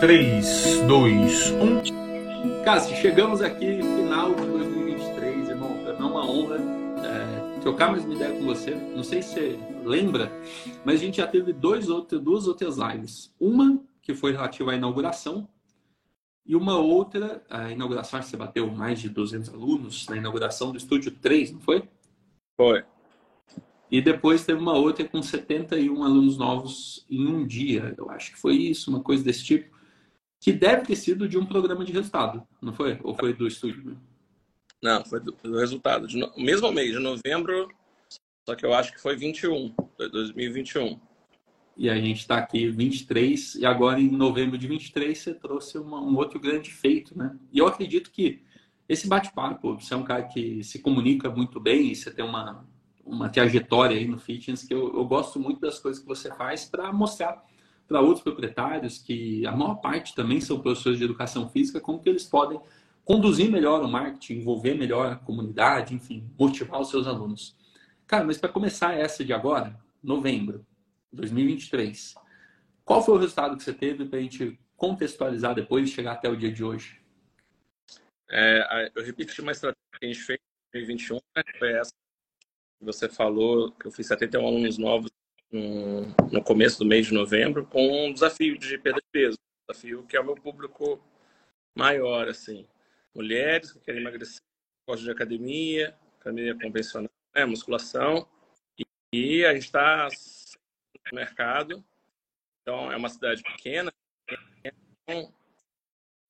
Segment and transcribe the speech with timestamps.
[0.00, 2.62] 3, 2, 1.
[2.62, 5.76] Cássio, chegamos aqui, final de 2023, irmão.
[5.82, 6.56] Para mim é uma honra
[7.04, 8.76] é, trocar mais uma ideia com você.
[8.76, 10.30] Não sei se você lembra,
[10.84, 13.34] mas a gente já teve dois outro, duas outras lives.
[13.40, 15.48] Uma que foi relativa à inauguração
[16.46, 21.10] e uma outra, a inauguração, você bateu mais de 200 alunos na inauguração do Estúdio
[21.10, 21.82] 3, não foi?
[22.56, 22.84] Foi.
[23.90, 27.94] E depois teve uma outra com 71 alunos novos em um dia.
[27.98, 29.76] Eu acho que foi isso, uma coisa desse tipo.
[30.40, 32.98] Que deve ter sido de um programa de resultado, não foi?
[33.02, 33.98] Ou foi do estúdio?
[34.82, 36.06] Não, foi do, do resultado.
[36.06, 37.68] De no, mesmo mês, de novembro,
[38.46, 41.00] só que eu acho que foi 21, 2021.
[41.76, 46.00] E a gente está aqui 23, e agora em novembro de 23 você trouxe uma,
[46.00, 47.36] um outro grande feito, né?
[47.52, 48.42] E eu acredito que
[48.88, 52.66] esse bate-papo, você é um cara que se comunica muito bem, e você tem uma,
[53.04, 56.64] uma trajetória aí no fitness que eu, eu gosto muito das coisas que você faz
[56.64, 57.44] para mostrar
[57.88, 62.08] para outros proprietários que a maior parte também são professores de educação física, como que
[62.08, 62.60] eles podem
[63.04, 67.56] conduzir melhor o marketing, envolver melhor a comunidade, enfim, motivar os seus alunos.
[68.06, 70.64] Cara, mas para começar essa de agora, novembro
[71.12, 72.14] 2023,
[72.84, 76.28] qual foi o resultado que você teve para a gente contextualizar depois e chegar até
[76.28, 77.00] o dia de hoje?
[78.30, 81.90] É, eu repeti uma estratégia que a gente fez em 2021, né, que foi essa
[82.80, 85.10] você falou que eu fiz 71 alunos novos
[85.50, 89.38] no, no começo do mês de novembro com um desafio de perda de peso.
[89.68, 91.00] Desafio que é o meu público
[91.74, 92.66] maior, assim.
[93.14, 94.40] Mulheres que querem emagrecer,
[94.86, 98.28] gostam de academia, academia convencional, né, musculação.
[98.78, 100.08] E, e a gente está
[101.10, 101.84] no mercado.
[102.62, 103.92] Então, é uma cidade pequena.
[104.64, 105.32] Então,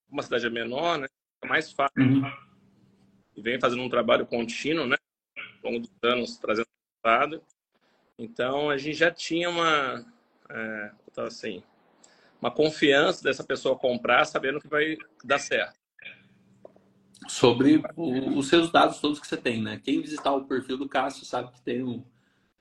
[0.09, 1.09] uma cidade menor, né?
[1.43, 2.01] É mais fácil.
[2.01, 2.23] Uhum.
[3.37, 4.97] E vem fazendo um trabalho contínuo, né?
[5.63, 6.67] ao longo dos anos trazendo
[7.05, 7.43] resultado.
[8.19, 10.05] Então a gente já tinha uma,
[10.51, 11.63] é, assim,
[12.41, 15.79] uma confiança dessa pessoa comprar, sabendo que vai dar certo.
[17.29, 19.81] Sobre o, os resultados todos que você tem, né?
[19.83, 22.03] Quem visitar o perfil do Cássio sabe que tem um,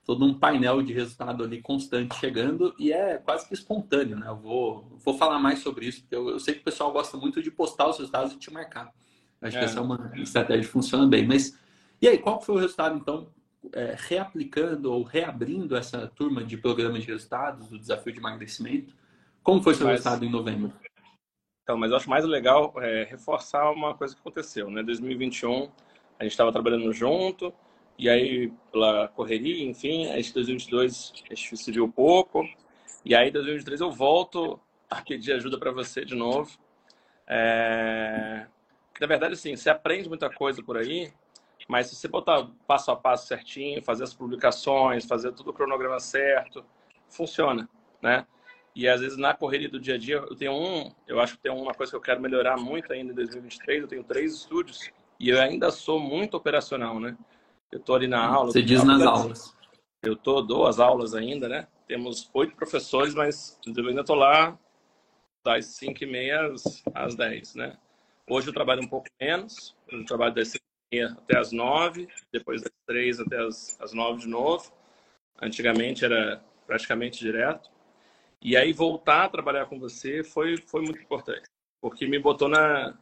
[0.04, 4.28] todo um painel de resultado ali constante chegando e é quase que espontâneo, né?
[4.28, 7.16] Eu vou, vou falar mais sobre isso, porque eu, eu sei que o pessoal gosta
[7.16, 8.92] muito de postar os resultados e te marcar.
[9.40, 9.60] Acho é.
[9.60, 11.26] que essa é uma estratégia que funciona bem.
[11.26, 11.56] Mas
[12.00, 13.28] e aí, qual foi o resultado, então,
[13.72, 18.94] é, reaplicando ou reabrindo essa turma de programa de resultados do desafio de emagrecimento?
[19.42, 20.72] Como foi seu mas, resultado em novembro?
[21.62, 24.82] Então, mas eu acho mais legal é, reforçar uma coisa que aconteceu, né?
[24.82, 25.70] 2021,
[26.18, 27.52] a gente estava trabalhando junto,
[27.98, 32.48] e aí, pela correria, enfim, aí em 2022 a gente se viu pouco,
[33.04, 34.58] e aí em 2023 eu volto
[34.88, 36.50] a pedir ajuda para você de novo.
[37.26, 38.46] É...
[39.00, 41.12] Na verdade, assim, você aprende muita coisa por aí,
[41.68, 46.00] mas se você botar passo a passo certinho, fazer as publicações, fazer tudo o cronograma
[46.00, 46.64] certo,
[47.10, 47.68] funciona,
[48.02, 48.26] né?
[48.74, 51.42] E às vezes na correria do dia a dia, eu tenho um, eu acho que
[51.42, 54.90] tem uma coisa que eu quero melhorar muito ainda em 2023, eu tenho três estúdios
[55.20, 57.16] e eu ainda sou muito operacional, né?
[57.70, 58.50] Eu tô ali na aula.
[58.50, 59.56] Você diz nas aulas.
[60.02, 61.66] Eu tô, dou as aulas ainda, né?
[61.86, 64.56] Temos oito professores, mas eu ainda tô lá
[65.44, 66.52] das cinco e meia
[66.94, 67.76] às, dez, né?
[68.28, 72.72] Hoje eu trabalho um pouco menos, eu trabalho das cinco até as nove, depois das
[72.86, 74.72] três até as, as nove de novo.
[75.40, 77.70] Antigamente era praticamente direto.
[78.40, 81.48] E aí voltar a trabalhar com você foi, foi muito importante,
[81.80, 82.96] porque me botou na...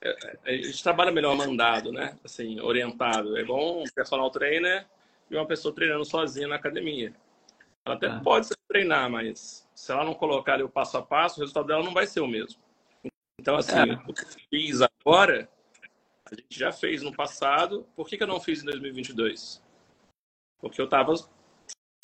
[0.00, 0.10] É,
[0.44, 2.16] é, a gente trabalha melhor mandado, né?
[2.24, 3.36] Assim, orientado.
[3.36, 4.86] É igual um personal trainer
[5.30, 7.12] e uma pessoa treinando sozinha na academia.
[7.84, 8.20] Ela até ah.
[8.20, 11.82] pode treinar, mas se ela não colocar ali o passo a passo, o resultado dela
[11.82, 12.60] não vai ser o mesmo.
[13.40, 13.94] Então, assim, é.
[14.06, 15.48] o que eu fiz agora
[16.34, 19.62] a gente já fez no passado, por que, que eu não fiz em 2022?
[20.58, 21.14] Porque eu estava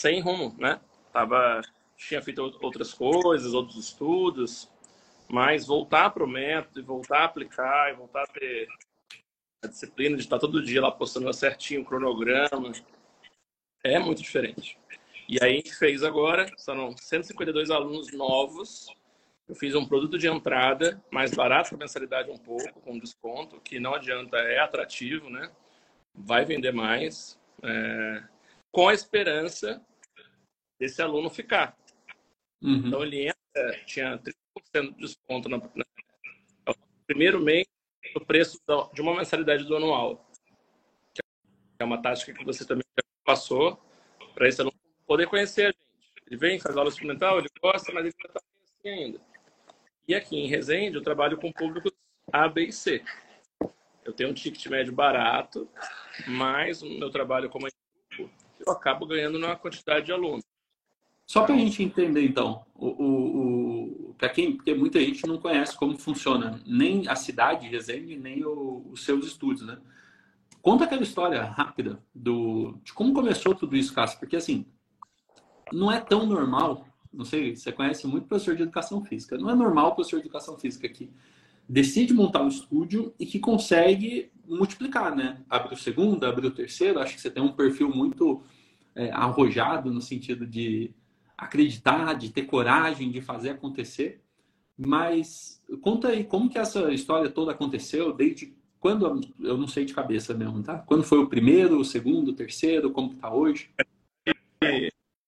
[0.00, 0.80] sem rumo, né?
[1.12, 1.60] Tava,
[1.96, 4.70] tinha feito outras coisas, outros estudos,
[5.28, 8.68] mas voltar para o método, e voltar a aplicar, e voltar a ter
[9.62, 12.72] a disciplina de estar todo dia lá postando certinho o cronograma,
[13.82, 14.78] é muito diferente.
[15.28, 18.86] E aí a gente fez agora, são 152 alunos novos
[19.48, 23.78] eu fiz um produto de entrada mais barato a mensalidade um pouco, com desconto, que
[23.78, 25.50] não adianta, é atrativo, né?
[26.14, 28.22] Vai vender mais, é...
[28.72, 29.84] com a esperança
[30.78, 31.76] desse aluno ficar.
[32.62, 32.86] Uhum.
[32.86, 35.62] Então ele entra, tinha 30% de desconto no
[37.06, 37.66] primeiro mês
[38.14, 38.58] no preço
[38.92, 40.28] de uma mensalidade do anual.
[41.12, 41.20] Que
[41.78, 42.84] é uma tática que você também
[43.24, 43.80] passou
[44.34, 44.76] para esse aluno
[45.06, 45.84] poder conhecer a gente.
[46.26, 49.33] Ele vem, faz aula experimental, ele gosta, mas ele está assim ainda.
[50.06, 51.92] E aqui em Resende eu trabalho com públicos
[52.32, 53.02] A, B e C.
[54.04, 55.68] Eu tenho um ticket médio barato,
[56.26, 57.66] mas o meu trabalho como
[58.16, 58.30] grupo,
[58.64, 60.44] eu acabo ganhando numa quantidade de alunos.
[61.26, 65.38] Só para a gente entender, então, o, o, o para quem, porque muita gente não
[65.38, 69.78] conhece como funciona nem a cidade de Resende, nem o, os seus estudos, né?
[70.60, 74.66] Conta aquela história rápida do, de como começou tudo isso, Cássio, porque assim,
[75.72, 76.86] não é tão normal,
[77.16, 80.26] não sei, você conhece muito professor de educação física, não é normal o professor de
[80.26, 81.10] educação física que
[81.68, 85.42] decide montar um estúdio e que consegue multiplicar, né?
[85.48, 88.42] Abre o segundo, abre o terceiro, acho que você tem um perfil muito
[88.94, 90.90] é, arrojado no sentido de
[91.36, 94.20] acreditar, de ter coragem de fazer acontecer.
[94.76, 99.94] Mas conta aí como que essa história toda aconteceu, desde quando, eu não sei de
[99.94, 100.78] cabeça mesmo, tá?
[100.78, 103.70] Quando foi o primeiro, o segundo, o terceiro, como que tá hoje?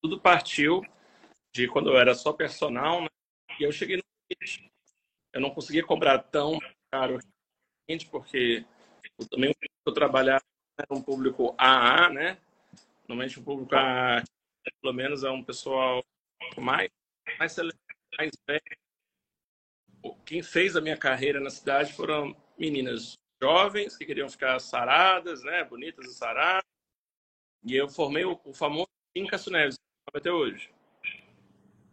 [0.03, 0.83] Tudo partiu
[1.57, 3.09] de quando eu era só personal, né?
[3.59, 4.71] E eu cheguei no limite.
[5.33, 6.59] Eu não conseguia cobrar tão
[6.91, 7.19] caro
[8.11, 8.65] porque
[9.19, 9.55] eu, também
[9.87, 10.43] eu trabalhava
[10.79, 12.39] era um público AA, né?
[13.09, 14.23] Normalmente o público AA
[14.83, 16.05] pelo menos é um pessoal
[16.59, 16.91] mais,
[17.39, 17.57] mais,
[18.19, 18.63] mais velho.
[20.25, 25.65] Quem fez a minha carreira na cidade foram meninas jovens que queriam ficar saradas, né,
[25.65, 26.67] bonitas e saradas.
[27.65, 29.77] E eu formei o, famoso Tim Cássio Neves,
[30.13, 30.76] até hoje.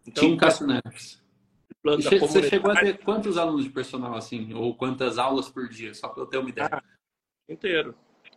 [0.06, 1.24] Então, Tim Cássio Neves.
[1.84, 4.54] Você, você chegou a ter quantos alunos de personal assim?
[4.54, 5.94] Ou quantas aulas por dia?
[5.94, 6.70] Só para eu ter uma ideia.
[6.72, 6.82] Ah,
[7.50, 7.96] inteiro.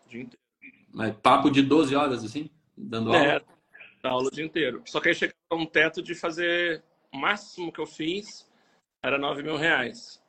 [0.08, 0.44] Dia inteiro.
[0.92, 2.50] Mas papo de 12 horas assim?
[2.76, 3.24] Dando aula?
[3.24, 3.44] É,
[4.02, 4.82] aula o dia inteiro.
[4.86, 6.82] Só que aí chegava a um teto de fazer.
[7.12, 8.50] O máximo que eu fiz
[9.02, 10.20] era 9 mil reais.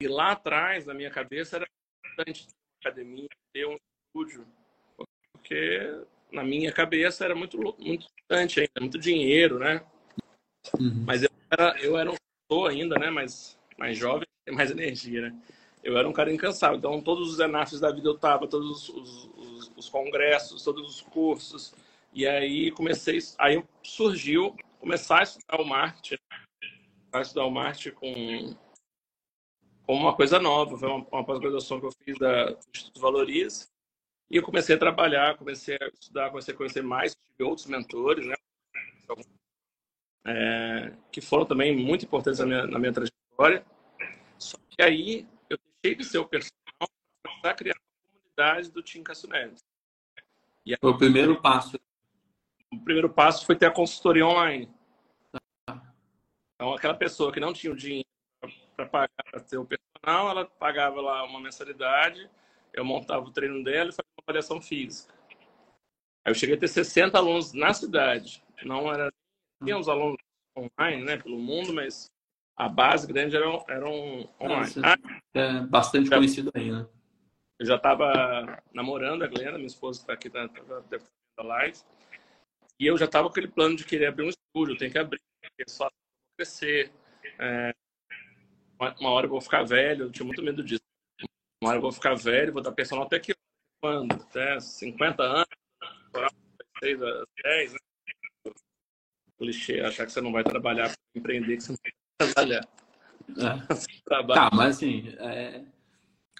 [0.00, 1.66] E lá atrás, na minha cabeça, era
[2.04, 3.76] importante ter uma academia, ter um
[4.06, 4.46] estúdio.
[5.32, 9.82] Porque na minha cabeça era muito, muito importante ainda, muito dinheiro, né?
[10.78, 11.04] Uhum.
[11.06, 12.16] Mas eu era, eu era um
[12.50, 13.10] sou ainda, né?
[13.10, 15.36] Mas mais jovem, tem mais energia, né?
[15.82, 16.78] Eu era um cara incansável.
[16.78, 21.00] Então, todos os ENAFs da vida eu tava, todos os, os, os congressos, todos os
[21.00, 21.74] cursos.
[22.12, 26.16] E aí comecei, aí surgiu começar a estudar o marketing,
[27.12, 28.56] a estudar o marketing com,
[29.86, 30.76] com uma coisa nova.
[30.76, 33.68] Foi uma, uma pós-graduação que eu fiz da, do Instituto Valorize.
[34.30, 38.26] E eu comecei a trabalhar, comecei a estudar, comecei a conhecer mais, tive outros mentores,
[38.26, 38.34] né?
[40.26, 43.64] É, que foram também muito importantes na minha, na minha trajetória.
[44.36, 46.90] Só que aí eu deixei de ser o personal
[47.40, 49.60] para criar a comunidade do Tim Cássio Neves.
[50.64, 51.78] E foi o primeiro passo.
[52.72, 54.68] O primeiro passo foi ter a consultoria online.
[55.68, 58.08] Então, aquela pessoa que não tinha o dinheiro
[58.74, 62.28] para pagar para ter o personal, ela pagava lá uma mensalidade,
[62.72, 63.92] eu montava o treino dela e
[64.26, 65.14] avaliação física.
[66.24, 68.42] Aí eu cheguei a ter 60 alunos na cidade.
[68.64, 69.12] Não era.
[69.62, 70.18] Tinha uns alunos
[70.58, 72.10] online, né, pelo mundo, mas
[72.56, 74.72] a base grande era, era um online.
[74.82, 74.96] Ah,
[75.34, 76.86] é bastante já, conhecido aí, né?
[77.58, 81.78] Eu já estava namorando a Glenda, minha esposa está aqui na, na live,
[82.78, 85.20] e eu já estava com aquele plano de querer abrir um estúdio, tem que abrir,
[85.40, 85.88] porque só
[86.36, 86.92] crescer.
[87.38, 87.72] É,
[89.00, 90.82] uma hora eu vou ficar velho, eu tinha muito medo disso.
[91.62, 93.34] Uma hora eu vou ficar velho, vou dar personal até que
[93.86, 94.12] quando?
[94.14, 95.46] Até 50 anos,
[96.82, 97.78] 6 a 10, né?
[99.38, 101.78] clichê achar que você não vai trabalhar para empreender, que você não
[102.18, 102.68] vai trabalhar.
[103.30, 104.24] É.
[104.34, 105.64] tá, mas assim, é...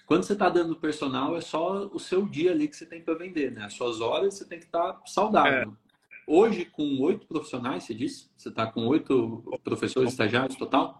[0.06, 3.14] quando você está dando personal, é só o seu dia ali que você tem para
[3.14, 3.64] vender, né?
[3.64, 5.70] As suas horas você tem que estar tá saudável.
[5.70, 5.86] É.
[6.26, 8.28] Hoje, com oito profissionais, você disse?
[8.36, 10.98] Você está com oito professores estagiários total?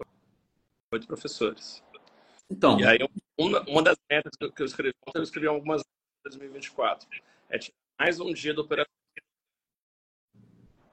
[0.93, 1.83] Oito professores.
[2.49, 2.79] Então.
[2.79, 2.99] E aí,
[3.37, 5.83] uma, uma das metas que eu escrevi, eu escrevi algumas
[6.28, 7.09] 2024,
[7.49, 8.97] é tirar mais um dia do operação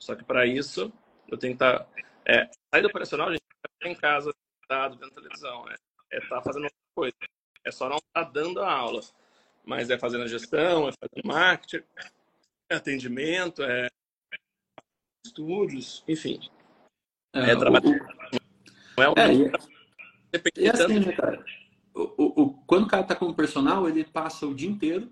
[0.03, 0.91] só que para isso,
[1.29, 1.79] eu tenho que estar.
[1.79, 1.89] Tá,
[2.25, 5.65] é, saída operacional, a gente está em casa, sentado, vendo televisão.
[5.69, 7.15] É estar é tá fazendo outra coisa.
[7.63, 8.99] É só não estar tá dando a aula.
[9.65, 11.85] Mas é fazendo a gestão, é fazendo marketing,
[12.69, 13.87] é atendimento, é
[15.25, 16.37] estúdios, enfim.
[17.33, 18.05] É, é trabalho.
[18.97, 19.33] Não é, o é,
[20.33, 21.45] e, e assim, né, cara?
[21.95, 25.09] O, o, quando o cara está como personal, ele passa o dia inteiro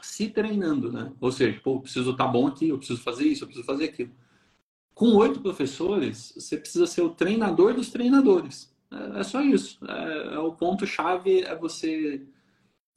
[0.00, 1.12] se treinando, né?
[1.20, 3.66] Ou seja, pô, eu preciso estar tá bom aqui, eu preciso fazer isso, eu preciso
[3.66, 4.10] fazer aquilo.
[4.94, 8.74] Com oito professores, você precisa ser o treinador dos treinadores.
[8.90, 9.78] É, é só isso.
[9.86, 12.22] É, é o ponto-chave é você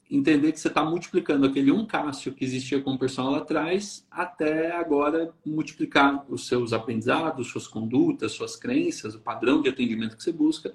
[0.10, 4.06] entender que você está multiplicando aquele um Cássio que existia com o personal lá atrás,
[4.12, 10.24] até agora multiplicar os seus aprendizados, suas condutas, suas crenças, o padrão de atendimento que
[10.24, 10.74] você busca,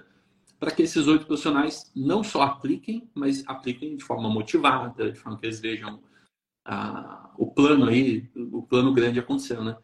[0.59, 5.39] para que esses oito profissionais não só apliquem, mas apliquem de forma motivada, de forma
[5.39, 6.01] que eles vejam
[6.67, 9.77] a, o plano aí, o plano grande aconteceu, né?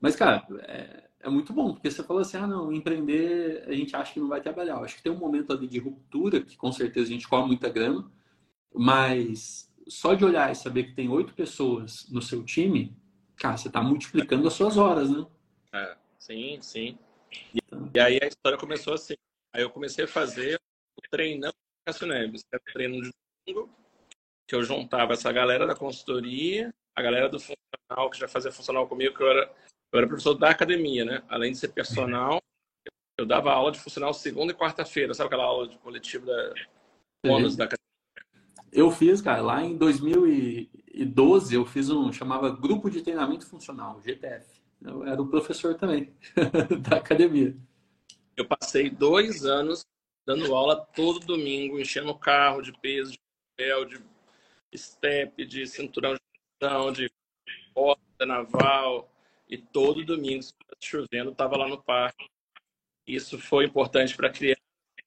[0.00, 3.96] Mas, cara, é, é, muito bom, porque você falou assim, ah, não, empreender a gente
[3.96, 4.74] acha que não vai trabalhar.
[4.74, 7.46] Eu acho que tem um momento ali de ruptura, que com certeza a gente come
[7.46, 8.10] muita grana,
[8.74, 12.94] mas só de olhar e saber que tem oito pessoas no seu time,
[13.36, 15.24] cara, você está multiplicando as suas horas, né?
[15.72, 16.98] É, sim, sim.
[17.54, 17.90] E, então.
[17.94, 19.14] e, aí a história começou assim.
[19.54, 20.60] Aí eu comecei a fazer
[20.96, 21.52] o treinão
[21.86, 23.10] Cássio Neves, que era o treino de
[23.46, 23.70] domingo,
[24.46, 28.86] que eu juntava essa galera da consultoria, a galera do funcional, que já fazia funcional
[28.86, 29.52] comigo, que eu era,
[29.92, 31.22] eu era professor da academia, né?
[31.28, 32.40] Além de ser personal,
[33.18, 36.54] eu dava aula de funcional segunda e quarta-feira, sabe aquela aula de coletivo da
[37.24, 37.86] bônus da academia?
[38.72, 44.60] Eu fiz, cara, lá em 2012, eu fiz um, chamava Grupo de Treinamento Funcional, GTF.
[44.82, 46.14] Eu era o professor também,
[46.88, 47.56] da academia.
[48.36, 49.84] Eu passei dois anos
[50.26, 53.18] dando aula todo domingo, enchendo o carro de peso, de
[53.56, 53.98] papel, de
[54.74, 56.20] step, de cinturão de
[56.60, 57.10] ação, de
[57.74, 59.10] porta naval.
[59.48, 60.44] E todo domingo,
[60.80, 62.26] chovendo, estava lá no parque.
[63.06, 64.58] Isso foi importante para criar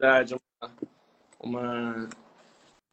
[0.01, 0.75] uma,
[1.39, 2.09] uma,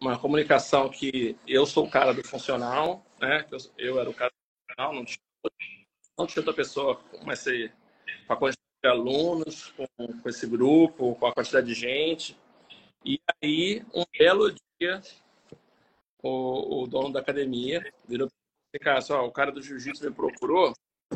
[0.00, 3.46] uma comunicação que eu sou o cara do funcional, né?
[3.50, 5.18] Eu, eu era o cara do funcional, não tinha,
[6.18, 7.72] não tinha outra pessoa com, esse,
[8.26, 9.86] com a quantidade de alunos, com,
[10.20, 12.36] com esse grupo, com a quantidade de gente.
[13.04, 15.00] E aí, um belo dia,
[16.22, 18.28] o, o dono da academia virou
[18.78, 20.72] para assim, o cara do jiu-jitsu me procurou,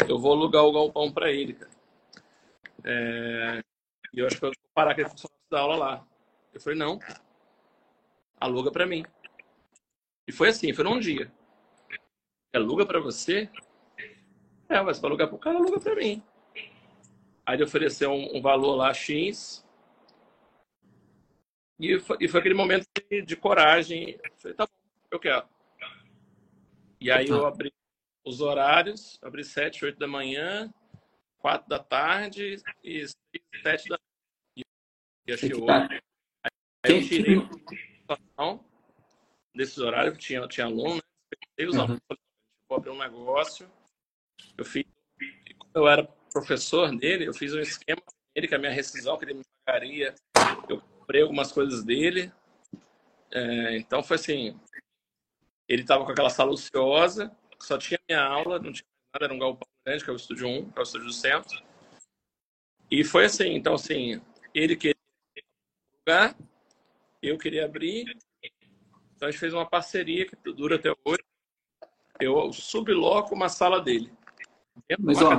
[0.08, 1.70] eu vou alugar o galpão para ele, cara.
[2.84, 3.62] É,
[4.14, 6.06] e eu acho que eu vou parar aquele funcionário da aula lá.
[6.54, 6.98] Eu falei, não,
[8.40, 9.04] aluga para mim.
[10.26, 11.30] E foi assim, foi num dia.
[12.54, 13.50] Aluga para você?
[14.68, 16.22] É, mas para alugar para o cara, aluga para mim.
[17.44, 19.64] Aí ele ofereceu um, um, valor lá X.
[21.78, 24.18] E foi, e foi aquele momento de, de coragem.
[24.36, 24.79] Falei, tá bom,
[25.10, 25.48] eu quero.
[27.00, 27.72] E aí eu abri
[28.24, 30.72] os horários, abri 7, 8 da manhã,
[31.38, 33.06] quatro da tarde e
[33.62, 34.66] sete da noite.
[35.26, 36.02] E achei hoje.
[36.84, 38.64] Aí eu tirei a situação
[39.54, 41.66] desses horários, que tinha, tinha aluno, né?
[41.66, 41.82] os uhum.
[41.82, 42.00] alunos,
[42.68, 43.70] vou abrir um negócio.
[44.56, 44.84] Eu fiz,
[45.58, 49.18] quando eu era professor dele, eu fiz um esquema com ele, que a minha rescisão,
[49.18, 50.14] que ele me pagaria,
[50.68, 52.32] eu comprei algumas coisas dele.
[53.32, 54.58] É, então foi assim,
[55.70, 58.84] ele estava com aquela sala ociosa, só tinha minha aula, não tinha
[59.14, 61.12] nada, era um galpão grande, que é o estúdio 1, que é o estúdio do
[61.12, 61.62] centro.
[62.90, 64.20] E foi assim, então assim,
[64.52, 64.96] ele queria
[66.00, 66.36] lugar,
[67.22, 68.18] eu queria abrir,
[69.14, 71.22] então a gente fez uma parceria que dura até hoje.
[72.18, 74.12] Eu subloco uma sala dele.
[74.98, 75.38] Mas, ó,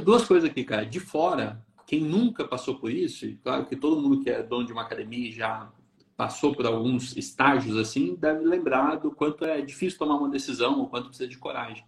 [0.00, 0.86] duas coisas aqui, cara.
[0.86, 4.64] De fora, quem nunca passou por isso, e claro que todo mundo que é dono
[4.64, 5.70] de uma academia já
[6.16, 10.88] passou por alguns estágios assim, deve lembrar do quanto é difícil tomar uma decisão, o
[10.88, 11.84] quanto precisa de coragem.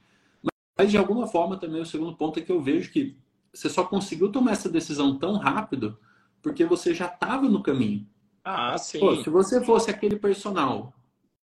[0.77, 3.17] Mas de alguma forma também o segundo ponto é que eu vejo que
[3.53, 5.99] você só conseguiu tomar essa decisão tão rápido
[6.43, 8.07] porque você já estava no caminho.
[8.45, 9.01] Ah, sim.
[9.01, 10.93] Pô, se você fosse aquele personal,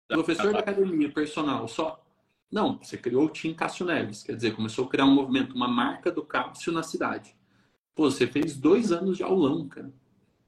[0.08, 2.04] professor da academia, personal, só.
[2.52, 5.68] Não, você criou o Team Cássio Neves, quer dizer, começou a criar um movimento, uma
[5.68, 7.34] marca do Cássio na cidade.
[7.96, 9.94] Pô, você fez dois anos de aulão, cara.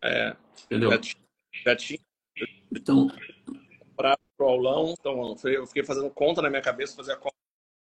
[0.02, 0.36] É.
[0.66, 0.92] Entendeu?
[0.92, 1.00] Já,
[1.66, 2.00] já tinha
[2.72, 3.10] então.
[3.96, 7.36] Para o aulão, então eu fiquei fazendo conta na minha cabeça, fazer a conta.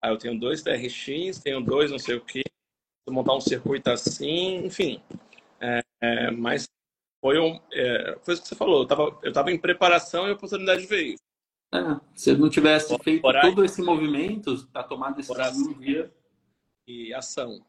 [0.01, 2.44] Aí eu tenho dois TRX, tenho dois não sei o que,
[3.10, 5.01] montar um circuito assim, enfim.
[5.60, 6.67] É, é, mas
[7.20, 10.32] foi, um, é, foi isso que você falou, eu estava eu tava em preparação e
[10.32, 11.15] a oportunidade veio.
[11.74, 16.12] É, se eu não tivesse feito todo esse movimento para tomar decisão um dia.
[16.88, 17.65] E ação.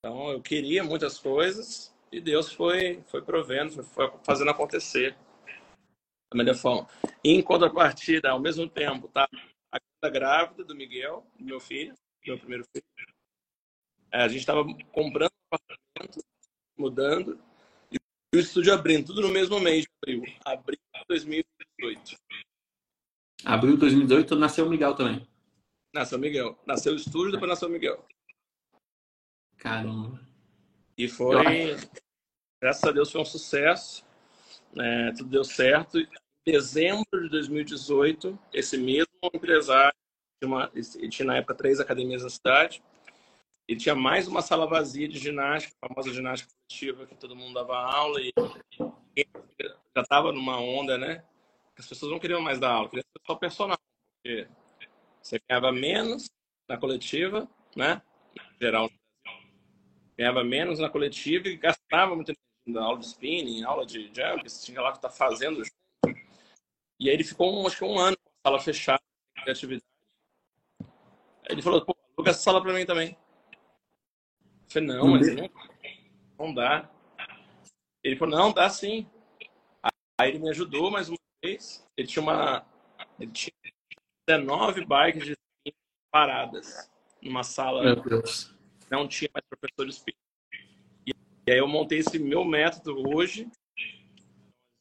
[0.00, 5.16] Então eu queria muitas coisas e Deus foi, foi provendo, foi fazendo acontecer
[6.34, 6.88] da melhor forma.
[7.22, 9.28] Em contrapartida, ao mesmo tempo, tá
[10.02, 11.94] a grávida do Miguel, meu filho,
[12.26, 12.84] meu primeiro filho.
[14.12, 14.62] É, a gente estava
[14.92, 16.22] comprando apartamento,
[16.76, 17.40] mudando,
[17.90, 17.96] e
[18.36, 20.34] o estúdio abrindo, tudo no mesmo mês de abril.
[20.44, 22.16] Abril de 2018.
[23.44, 25.26] Abril de 2018 nasceu o Miguel também.
[25.94, 26.58] Nasceu o Miguel.
[26.66, 28.04] Nasceu o estúdio, depois nasceu o Miguel.
[29.56, 30.20] Caramba.
[30.98, 31.76] E foi,
[32.60, 34.04] graças a Deus, foi um sucesso.
[34.76, 35.98] É, tudo deu certo
[36.46, 39.94] dezembro de 2018, esse mesmo empresário,
[40.42, 40.70] tinha, uma,
[41.10, 42.82] tinha na época três academias na cidade,
[43.66, 47.54] ele tinha mais uma sala vazia de ginástica, a famosa ginástica coletiva, que todo mundo
[47.54, 48.30] dava aula e
[49.96, 51.24] já estava numa onda, né?
[51.78, 53.78] As pessoas não queriam mais dar aula, queriam só personal,
[54.22, 54.46] porque
[55.22, 56.28] você ganhava menos
[56.68, 58.02] na coletiva, né?
[58.60, 58.90] Geral,
[60.16, 62.32] ganhava menos na coletiva e gastava muito
[62.66, 65.62] na aula de spinning, aula de jump, você tinha lá que tá fazendo
[67.04, 69.02] e aí ele ficou, um, acho que um ano com a sala fechada
[69.44, 69.84] de atividade.
[70.80, 73.14] Aí ele falou, pô, aluga essa sala para mim também.
[74.40, 75.50] Eu falei, não, mas não,
[76.38, 76.90] não dá.
[78.02, 79.06] Ele falou, não, dá sim.
[80.18, 81.86] Aí ele me ajudou mais uma vez.
[81.94, 82.66] Ele tinha uma.
[83.20, 83.52] Ele tinha
[84.26, 85.36] 19 bikes de
[86.10, 87.82] paradas numa sala.
[87.82, 88.56] Meu Deus.
[88.90, 90.16] Não tinha mais professor de spinning.
[91.46, 93.46] E aí eu montei esse meu método hoje.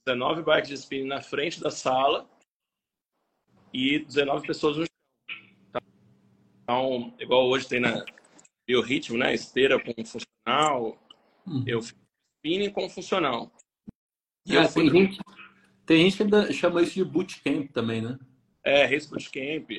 [0.05, 2.29] 19 bikes de spinning na frente da sala
[3.73, 5.81] e 19 pessoas no chão.
[6.63, 8.05] Então, igual hoje tem na
[8.67, 9.33] biorritmo, né?
[9.33, 10.97] Esteira com funcional.
[11.45, 11.63] Uhum.
[11.67, 11.95] Eu fiz
[12.37, 13.51] spinning com funcional.
[14.45, 14.89] E fui...
[14.89, 15.19] tem, gente,
[15.85, 18.19] tem gente que chama isso de bootcamp também, né?
[18.63, 19.69] É, race bootcamp.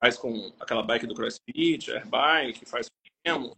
[0.00, 3.54] Faz com aquela bike do CrossFit, airbike, faz com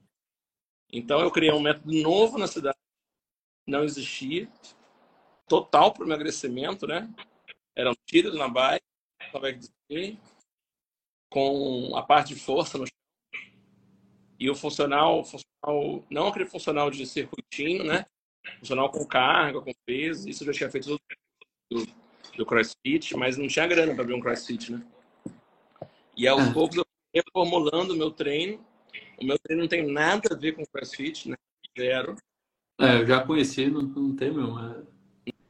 [0.91, 2.77] Então eu criei um método novo na cidade.
[3.67, 4.51] Não existia.
[5.51, 7.13] Total para o emagrecimento, né?
[7.77, 8.85] Eram tiros na bike,
[9.59, 10.17] spinning,
[11.29, 13.01] com a parte de força no chão
[14.39, 18.07] e o funcional, funcional não aquele funcional de circuitinho, né?
[18.61, 20.29] Funcional com carga, com peso.
[20.29, 20.97] Isso eu já tinha feito
[21.69, 21.87] do,
[22.37, 24.87] do CrossFit, mas não tinha grana para abrir um CrossFit, né?
[26.17, 26.53] E aos ah.
[26.53, 28.65] poucos eu fui reformulando o meu treino.
[29.21, 31.37] O meu treino não tem nada a ver com CrossFit, né?
[31.77, 32.15] Zero.
[32.81, 34.57] É, eu já conheci, não, não tem meu.
[34.57, 35.00] É...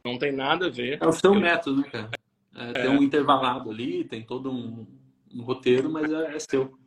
[0.03, 1.01] Não tem nada a ver.
[1.01, 1.39] É o seu eu...
[1.39, 2.11] método, né, cara?
[2.55, 2.73] É, é.
[2.73, 4.85] Tem um intervalado ali, tem todo um,
[5.33, 6.77] um roteiro, mas é, é seu.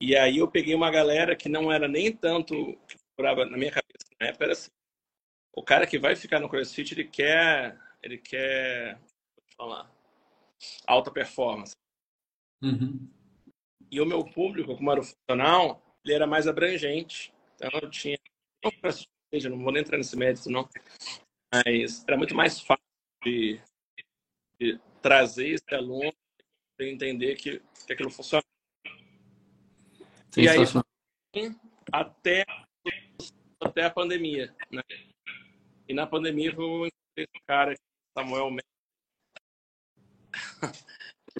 [0.00, 2.54] E aí eu peguei uma galera que não era nem tanto
[2.86, 4.70] que procurava na minha cabeça na época, era assim.
[5.52, 9.00] O cara que vai ficar no CrossFit, ele quer, ele quer,
[9.56, 9.90] falar,
[10.86, 11.74] alta performance.
[12.62, 13.08] Uhum.
[13.90, 17.32] E o meu público, como era o funcional, ele era mais abrangente.
[17.56, 18.16] Então eu tinha,
[18.62, 18.70] não,
[19.50, 20.68] não vou nem entrar nesse mérito não,
[21.52, 22.84] mas era muito mais fácil
[23.24, 23.60] de,
[24.60, 26.12] de trazer esse aluno
[26.76, 28.44] para entender que, que aquilo funciona.
[30.36, 30.58] E aí,
[31.92, 32.44] até,
[33.60, 34.82] até a pandemia, né?
[35.88, 37.74] E na pandemia eu encontrei esse cara,
[38.16, 38.56] Samuel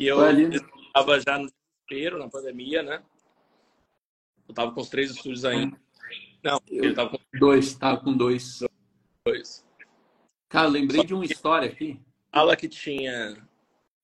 [0.01, 0.19] E eu
[0.51, 3.05] estava já no desespero na pandemia, né?
[4.49, 5.79] Eu tava com os três estúdios ainda.
[6.43, 8.61] Não, ele tava com dois, tava com dois.
[9.27, 9.68] Dois.
[10.49, 12.01] Cara, lembrei Só de uma história aqui.
[12.35, 13.37] Sala que tinha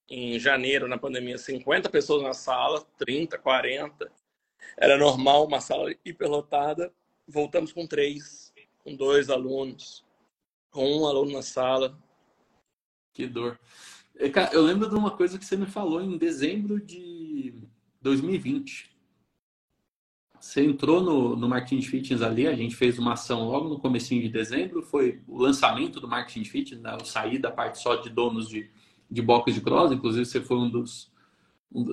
[0.09, 4.11] em janeiro, na pandemia, 50 pessoas na sala, 30, 40
[4.76, 6.92] era normal uma sala hiperlotada.
[7.26, 8.52] Voltamos com três,
[8.83, 10.04] com dois alunos,
[10.70, 11.98] com um aluno na sala.
[13.12, 13.59] Que dor.
[14.16, 17.54] É, eu lembro de uma coisa que você me falou em dezembro de
[18.00, 18.93] 2020.
[20.44, 24.20] Você entrou no, no Marketing Fitness ali, a gente fez uma ação logo no comecinho
[24.20, 26.94] de dezembro, foi o lançamento do Marketing Fitness, né?
[27.00, 28.70] eu saí da parte só de donos de,
[29.11, 31.11] de blocos de cross, inclusive você foi um dos,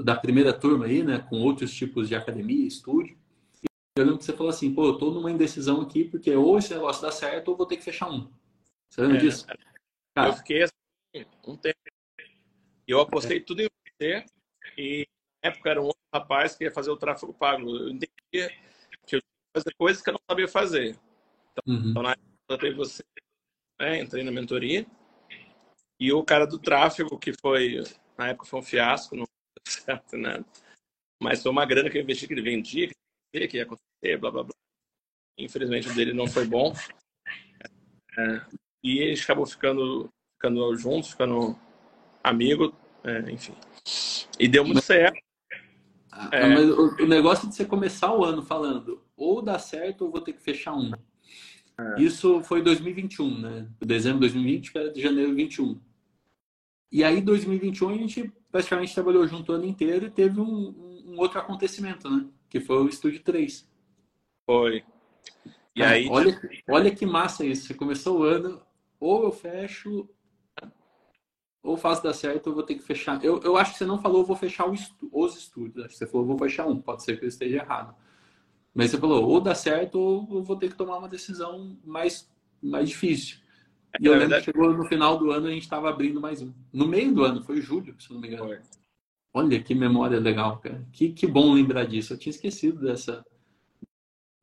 [0.04, 3.18] da primeira turma aí, né, com outros tipos de academia, estúdio.
[3.98, 6.74] Eu lembro que você falou assim, pô, eu tô numa indecisão aqui, porque ou esse
[6.74, 8.30] negócio dá certo ou vou ter que fechar um.
[8.90, 9.48] Você lembra é, disso?
[10.14, 11.78] Cara, eu fiquei assim, um tempo.
[12.86, 13.42] Eu apostei é.
[13.42, 14.26] tudo em você
[14.78, 15.08] e
[15.42, 17.70] na época era um outro rapaz que ia fazer o tráfego pago.
[17.70, 19.22] Eu entendia que eu
[19.56, 20.98] fazer coisas que eu não sabia fazer.
[21.52, 21.90] Então, uhum.
[21.92, 23.04] então na época eu você,
[23.80, 24.86] né, entrei na mentoria.
[26.00, 27.84] E o cara do tráfego, que foi,
[28.18, 29.26] na época foi um fiasco, não
[29.68, 30.46] certo nada.
[31.22, 32.90] Mas foi uma grana que eu investi que ele vendia,
[33.32, 34.56] que ia acontecer, blá blá blá.
[35.38, 36.74] Infelizmente o dele não foi bom.
[38.18, 38.46] É,
[38.84, 41.58] e eles acabou ficando, ficando juntos, ficando
[42.24, 43.56] amigo, é, enfim.
[44.40, 45.20] E deu muito certo.
[46.12, 46.50] Ah, é...
[46.50, 50.34] Mas o, negócio de você começar o ano falando ou dá certo ou vou ter
[50.34, 50.92] que fechar um.
[51.80, 52.02] É.
[52.02, 53.68] Isso foi 2021, né?
[53.80, 55.80] Dezembro de 2020 para janeiro de 2021.
[56.92, 61.18] E aí, 2021, a gente praticamente trabalhou junto o ano inteiro e teve um, um
[61.18, 62.26] outro acontecimento, né?
[62.50, 63.68] Que foi o Estúdio 3.
[64.46, 64.84] Foi.
[65.74, 66.38] E aí, olha,
[66.70, 67.68] olha que massa isso.
[67.68, 68.62] Você começou o ano,
[69.00, 70.10] ou eu fecho,
[71.64, 73.24] ou faço dar certo, ou vou ter que fechar.
[73.24, 75.86] Eu, eu acho que você não falou, vou fechar estu os estúdios.
[75.86, 76.82] Acho que você falou, vou fechar um.
[76.82, 77.96] Pode ser que eu esteja errado.
[78.74, 82.30] Mas você falou, ou dá certo, ou eu vou ter que tomar uma decisão mais,
[82.62, 83.38] mais difícil.
[84.00, 86.54] E eu lembro que chegou no final do ano a gente estava abrindo mais um.
[86.72, 88.46] No meio do ano, foi julho, se não me engano.
[88.46, 88.60] Foi.
[89.34, 90.86] Olha que memória legal, cara.
[90.92, 92.14] Que, que bom lembrar disso.
[92.14, 93.26] Eu tinha esquecido dessa,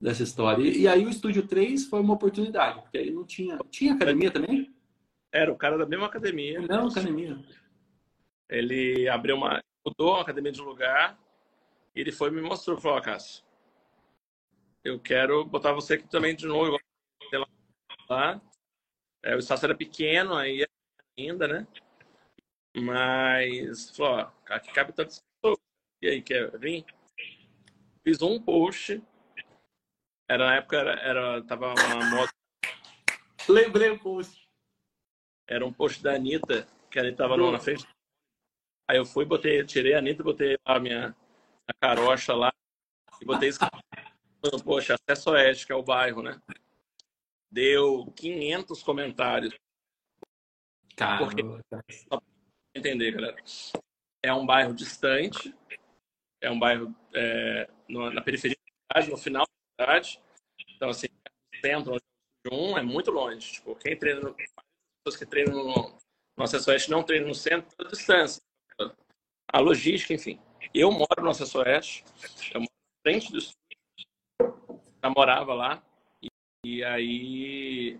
[0.00, 0.62] dessa história.
[0.62, 3.59] E, e aí o Estúdio 3 foi uma oportunidade, porque aí não tinha.
[3.70, 4.70] Tinha academia também?
[5.32, 6.60] Era o cara da mesma academia.
[6.60, 7.38] Não, academia.
[8.48, 9.62] Ele abriu uma.
[9.86, 11.18] mudou a academia de lugar
[11.94, 13.44] e ele foi e me mostrou, falou, Cássio,
[14.84, 16.78] eu quero botar você aqui também de novo,
[18.08, 18.40] lá
[19.22, 20.64] é, o espaço era pequeno aí
[21.18, 21.66] ainda, né?
[22.76, 25.58] Mas, falou, ó, aqui cabe tantas pessoas.
[26.00, 26.84] E aí, quer vir?
[28.04, 29.02] Fiz um post.
[30.28, 32.32] Era na época, era, era tava uma moto.
[33.48, 34.47] Lembrei o post.
[35.48, 37.87] Era um post da Anitta, que ela estava na frente.
[38.87, 41.16] Aí eu fui, botei, tirei a Anitta, botei a minha
[41.66, 42.52] a carocha lá
[43.20, 43.50] e botei
[44.64, 46.40] poxa, acesso oeste, que é o bairro, né?
[47.50, 49.54] Deu 500 comentários.
[50.96, 51.26] Caramba.
[51.26, 52.28] Porque, só pra
[52.74, 53.37] entender, galera.
[54.22, 55.54] É um bairro distante,
[56.40, 59.46] é um bairro é, na periferia da cidade, no final
[59.78, 60.20] da cidade.
[60.74, 61.06] Então, assim,
[61.64, 63.52] centro de um é muito longe.
[63.52, 64.37] Tipo, quem treina, no,
[65.08, 65.98] pessoas que treinam no,
[66.36, 68.42] no acesso oeste não treinam no centro, distância.
[69.50, 70.38] A logística, enfim.
[70.74, 72.04] Eu moro no acesso oeste,
[72.52, 73.58] eu moro na frente do estúdio,
[75.02, 75.82] já morava lá,
[76.22, 76.28] e,
[76.64, 77.98] e aí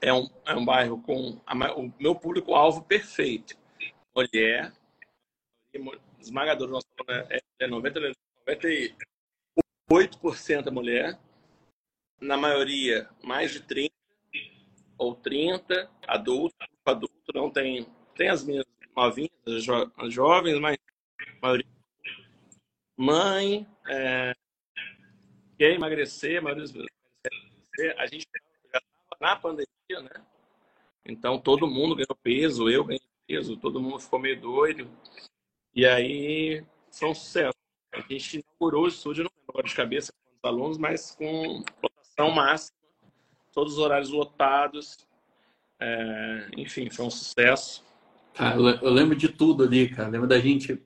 [0.00, 3.56] é um, é um bairro com a, o meu público-alvo perfeito.
[4.14, 4.72] Mulher,
[6.20, 8.12] esmagador nosso é, é 90,
[8.46, 11.18] 98% é mulher,
[12.20, 13.91] na maioria mais de 30
[14.98, 18.64] ou 30, adulto, adulto não tem, tem as minhas
[18.96, 20.76] novinhas, jo, jovens, mas
[21.18, 21.66] a maioria
[22.96, 24.34] mãe, é,
[25.58, 26.68] quer emagrecer, a maioria
[27.98, 28.26] a gente
[28.72, 30.26] já estava na pandemia, né?
[31.04, 34.90] Então todo mundo ganhou peso, eu ganhei peso, todo mundo ficou meio doido.
[35.74, 37.56] E aí foi um sucesso.
[37.92, 42.76] A gente inaugurou o estúdio, não lembro de cabeça quantos alunos, mas com lotação máxima,
[43.52, 45.06] todos os horários lotados.
[45.80, 47.84] É, enfim, foi um sucesso.
[48.34, 50.08] Cara, eu lembro de tudo ali, cara.
[50.08, 50.80] Eu lembro da gente,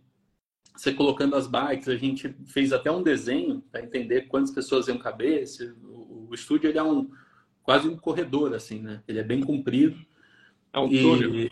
[0.74, 4.98] você colocando as bikes, a gente fez até um desenho para entender quantas pessoas iam
[4.98, 5.42] caber.
[5.42, 7.10] Esse, o, o, estúdio ele é um
[7.62, 9.02] quase um corredor, assim, né?
[9.06, 9.96] Ele é bem comprido.
[10.72, 11.50] É um túnel.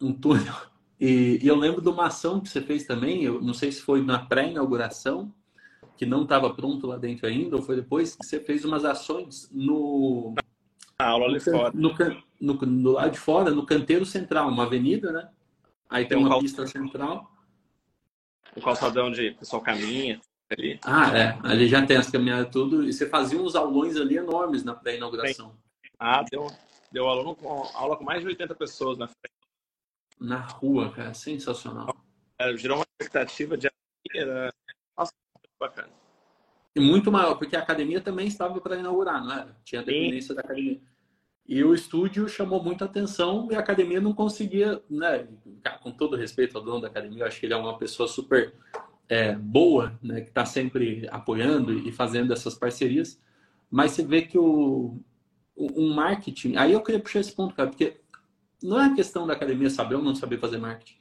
[0.00, 0.54] Um túnel.
[0.98, 3.80] E, e, eu lembro de uma ação que você fez também, eu não sei se
[3.80, 5.32] foi na pré-inauguração,
[6.00, 9.50] que não estava pronto lá dentro ainda, ou foi depois, que você fez umas ações
[9.52, 10.34] no.
[10.98, 11.70] A aula ali fora.
[11.74, 11.94] No,
[12.40, 15.28] no, no, lado de fora, no canteiro central, uma avenida, né?
[15.90, 17.30] Aí tem, tem uma pista central.
[18.56, 20.18] Um calçadão de pessoal caminha.
[20.50, 20.80] Ali.
[20.82, 21.38] Ah, é.
[21.42, 22.82] Ali já tem as caminhadas tudo.
[22.82, 25.54] E você fazia uns aulões ali enormes na pré-inauguração.
[25.98, 26.46] Ah, deu,
[26.90, 29.36] deu aula com, aula com mais de 80 pessoas na frente
[30.18, 31.12] na rua, cara.
[31.12, 31.94] Sensacional.
[32.38, 33.68] É, gerou uma expectativa de
[34.14, 34.50] era...
[34.96, 35.12] Nossa,
[35.60, 35.90] bacana.
[36.74, 39.56] E muito maior, porque a academia também estava para inaugurar, não era?
[39.64, 40.34] Tinha a dependência Sim.
[40.34, 40.80] da academia.
[41.46, 45.26] E o estúdio chamou muita atenção e a academia não conseguia, né?
[45.82, 48.54] Com todo respeito ao dono da academia, eu acho que ele é uma pessoa super
[49.08, 50.20] é, boa, né?
[50.20, 53.20] Que está sempre apoiando e fazendo essas parcerias.
[53.68, 55.00] Mas você vê que o,
[55.56, 56.56] o um marketing.
[56.56, 58.00] Aí eu queria puxar esse ponto, cara, porque
[58.62, 60.98] não é questão da academia saber ou não saber fazer marketing,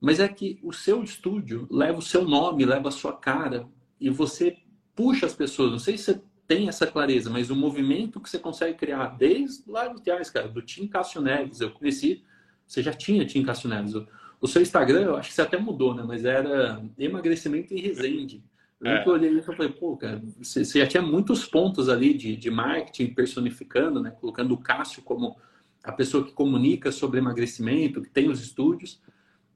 [0.00, 3.68] mas é que o seu estúdio leva o seu nome, leva a sua cara
[4.00, 4.56] e você
[4.94, 5.70] puxa as pessoas.
[5.70, 9.68] Não sei se você tem essa clareza, mas o movimento que você consegue criar desde
[9.70, 12.22] lá de trás, cara, do Tim Cássio Neves, eu conheci,
[12.66, 13.94] você já tinha Tim Cássio Neves.
[13.94, 14.06] O,
[14.40, 16.02] o seu Instagram, eu acho que você até mudou, né?
[16.06, 18.42] Mas era emagrecimento em Resende.
[18.80, 19.08] Eu é.
[19.08, 23.14] olhei e falei, pô, cara, você, você, já tinha muitos pontos ali de, de marketing
[23.14, 24.10] personificando, né?
[24.10, 25.36] Colocando o Cássio como
[25.82, 29.00] a pessoa que comunica sobre emagrecimento, que tem os estúdios,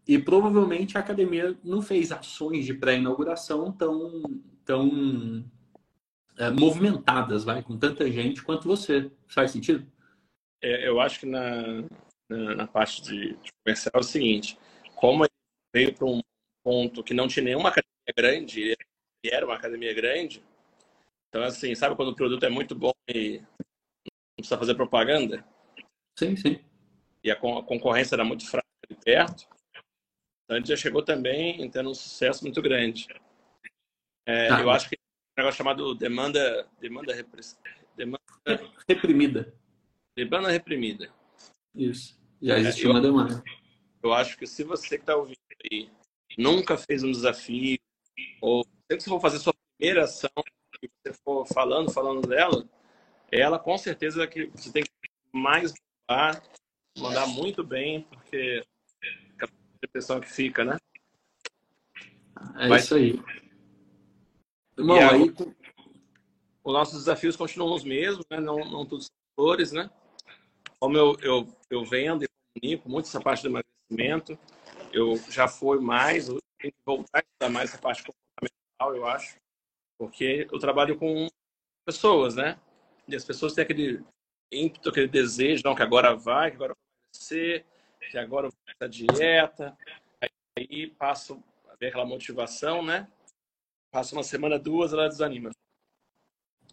[0.08, 4.22] e provavelmente a academia não fez ações de pré-inauguração tão,
[4.64, 5.44] tão
[6.38, 9.12] é, movimentadas, vai, com tanta gente quanto você.
[9.28, 9.86] Faz sentido?
[10.62, 11.82] É, eu acho que na,
[12.26, 14.58] na, na parte de, de, comercial é o seguinte:
[14.96, 15.32] como ele
[15.74, 16.22] veio para um
[16.64, 18.76] ponto que não tinha nenhuma academia grande,
[19.22, 20.42] e era uma academia grande,
[21.28, 25.44] então, assim, sabe quando o produto é muito bom e não precisa fazer propaganda?
[26.18, 26.58] Sim, sim.
[27.22, 29.57] E a, concorrência era muito fraca de perto.
[30.48, 33.06] Então a gente já chegou também tendo um sucesso muito grande.
[34.26, 37.12] É, ah, eu acho que é um negócio chamado demanda, demanda,
[37.94, 38.20] demanda
[38.88, 39.54] reprimida.
[40.16, 41.12] Demanda reprimida.
[41.74, 42.18] Isso.
[42.40, 43.44] Já existe é, uma demanda.
[44.02, 45.36] Eu acho que se você que está ouvindo
[45.70, 45.90] aí
[46.38, 47.78] nunca fez um desafio,
[48.40, 50.30] ou sempre que você for fazer sua primeira ação,
[50.82, 52.66] e você for falando, falando dela,
[53.30, 54.90] ela com certeza é que você tem que
[55.30, 55.74] mais
[56.96, 58.64] mandar muito bem, porque
[59.82, 60.76] a impressão que fica, né?
[62.56, 63.22] É isso aí.
[64.76, 65.34] Bom, aí...
[66.64, 68.40] Os nossos desafios continuam os mesmos, né?
[68.40, 69.90] Não, não todos são flores, né?
[70.78, 74.38] Como eu, eu, eu vendo e comunico muito essa parte do emagrecimento,
[74.92, 79.06] eu já fui mais, eu tenho que voltar a estudar mais essa parte comportamental, eu
[79.06, 79.36] acho,
[79.98, 81.28] porque eu trabalho com
[81.86, 82.58] pessoas, né?
[83.06, 84.04] E as pessoas têm aquele
[84.52, 87.64] ímpeto, aquele desejo, não, que agora vai, que agora vai ser,
[88.10, 89.76] que agora vai essa dieta.
[90.56, 93.10] Aí passo a ver aquela motivação, né?
[93.90, 95.50] Passa uma semana, duas, ela desanima.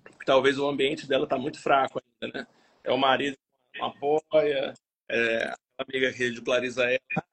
[0.03, 2.47] Porque talvez o ambiente dela está muito fraco ainda, né?
[2.83, 3.37] É o marido
[3.71, 4.73] que não apoia,
[5.09, 7.25] é a amiga que ridiculariza ela.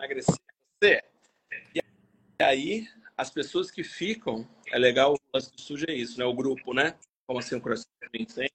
[0.00, 0.34] emagrecer
[0.82, 1.02] você.
[1.74, 6.24] E aí, as pessoas que ficam, é legal, o lance do estúdio é isso, né?
[6.24, 6.98] O grupo, né?
[7.26, 8.50] Como assim o CrossFit tem.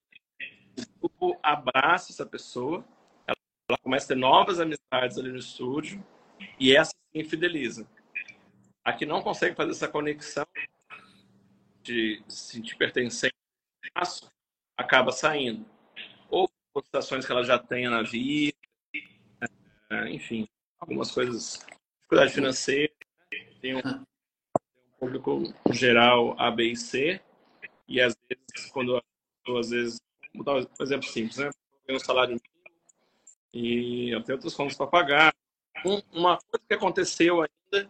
[0.78, 2.86] O grupo abraça essa pessoa,
[3.69, 6.06] ela, começa a ter novas amizades ali no estúdio,
[6.60, 7.88] e essa sim fideliza.
[8.84, 10.45] A que não consegue fazer essa conexão
[11.82, 13.34] de se sentir pertencente
[14.78, 15.65] acaba saindo.
[16.30, 18.58] Ou por situações que ela já tenha na vida,
[19.89, 20.47] é, enfim,
[20.80, 21.65] algumas coisas,
[21.97, 22.93] dificuldade financeira,
[23.62, 24.04] tem um, um
[24.99, 27.21] público geral A, B e C,
[27.88, 29.01] e às vezes, quando
[29.47, 30.01] às vezes,
[30.34, 31.49] vou dar um exemplo simples, né?
[31.86, 32.39] Tem um salário
[33.56, 35.34] e eu tenho outras contas para pagar.
[35.86, 37.89] Um, uma coisa que aconteceu ainda,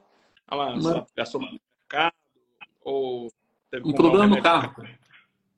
[0.49, 1.07] ela Uma...
[1.15, 2.13] gastou no mercado,
[2.83, 3.31] ou
[3.71, 4.75] teve um problema no carro.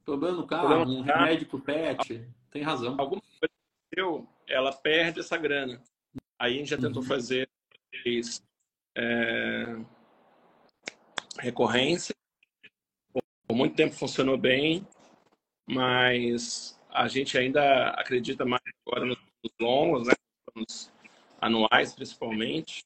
[0.06, 1.20] Problema no carro, problema um carro.
[1.26, 2.96] remédio pro pet, tem razão.
[2.98, 3.54] Alguma coisa
[3.91, 5.82] aconteceu, ela perde essa grana.
[6.39, 7.08] Aí a gente já tentou uhum.
[7.08, 7.50] fazer
[8.96, 9.76] é,
[11.39, 12.15] recorrência.
[13.46, 14.88] Por muito tempo funcionou bem,
[15.65, 19.17] mas a gente ainda acredita mais agora nos
[19.60, 20.13] longos, né?
[20.55, 20.91] nos
[21.39, 22.83] anuais principalmente.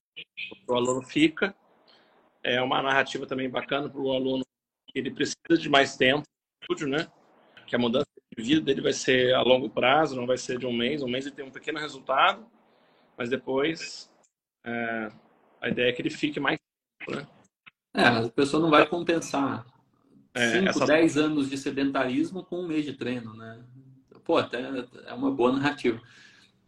[0.67, 1.55] O aluno fica.
[2.43, 4.43] É uma narrativa também bacana para o aluno
[4.87, 6.23] que ele precisa de mais tempo
[6.61, 7.07] estúdio, né?
[7.67, 10.65] Que a mudança de vida dele vai ser a longo prazo, não vai ser de
[10.65, 11.01] um mês.
[11.01, 12.45] Um mês ele tem um pequeno resultado,
[13.17, 14.11] mas depois
[14.65, 15.11] é,
[15.61, 16.59] a ideia é que ele fique mais
[16.99, 17.27] tempo, né?
[17.93, 19.75] É, a pessoa não vai compensar 5,
[20.35, 20.85] é, essa...
[20.85, 23.63] 10 anos de sedentarismo com um mês de treino, né?
[24.23, 24.61] Pô, até
[25.05, 26.01] é uma boa narrativa.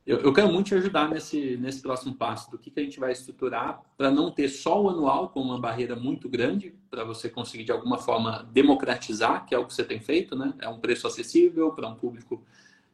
[0.06, 3.00] Eu, eu quero muito te ajudar nesse, nesse próximo passo, do que, que a gente
[3.00, 7.30] vai estruturar para não ter só o anual como uma barreira muito grande, para você
[7.30, 10.54] conseguir de alguma forma democratizar, que é o que você tem feito, né?
[10.60, 12.44] É um preço acessível para um público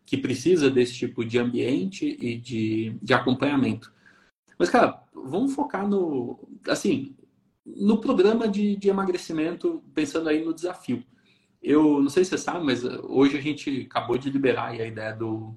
[0.05, 3.91] que precisa desse tipo de ambiente e de, de acompanhamento.
[4.57, 7.15] Mas, cara, vamos focar no, assim,
[7.65, 11.03] no programa de, de emagrecimento, pensando aí no desafio.
[11.61, 15.13] Eu não sei se você sabe, mas hoje a gente acabou de liberar a ideia
[15.13, 15.55] do,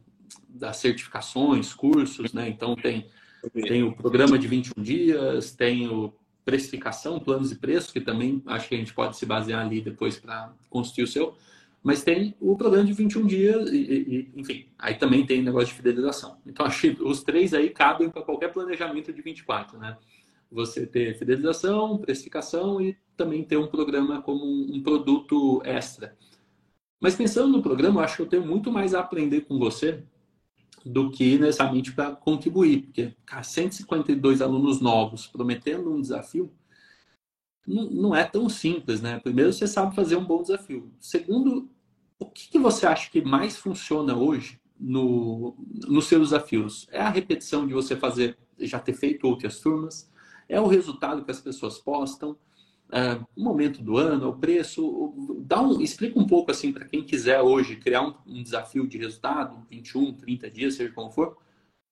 [0.49, 2.49] das certificações, cursos, né?
[2.49, 3.07] Então tem,
[3.53, 6.12] tem o programa de 21 dias, tem o
[6.45, 10.18] precificação, planos e preços, que também acho que a gente pode se basear ali depois
[10.18, 11.37] para construir o seu.
[11.83, 15.75] Mas tem o programa de 21 dias, e, e, enfim, aí também tem negócio de
[15.75, 16.38] fidelização.
[16.47, 19.97] Então, acho que os três aí cabem para qualquer planejamento de 24, né?
[20.51, 26.16] Você ter fidelização, precificação e também ter um programa como um, um produto extra.
[27.01, 30.05] Mas pensando no programa, eu acho que eu tenho muito mais a aprender com você
[30.85, 36.53] do que necessariamente para contribuir, porque cara, 152 alunos novos prometendo um desafio
[37.66, 39.21] não, não, é tão simples, né?
[39.21, 40.92] Primeiro, você sabe fazer um bom desafio.
[40.99, 41.71] Segundo,
[42.18, 45.55] o que, que você acha que mais funciona hoje no,
[45.87, 46.87] nos seus desafios?
[46.90, 50.11] É a repetição de você fazer, já ter feito outras turmas?
[50.49, 52.37] É o resultado que as pessoas postam?
[52.92, 55.14] Uh, momento do ano, o preço.
[55.46, 58.98] Dá um, explica um pouco assim para quem quiser hoje criar um, um, desafio de
[58.98, 61.37] resultado, 21, 30 dias, seja como for.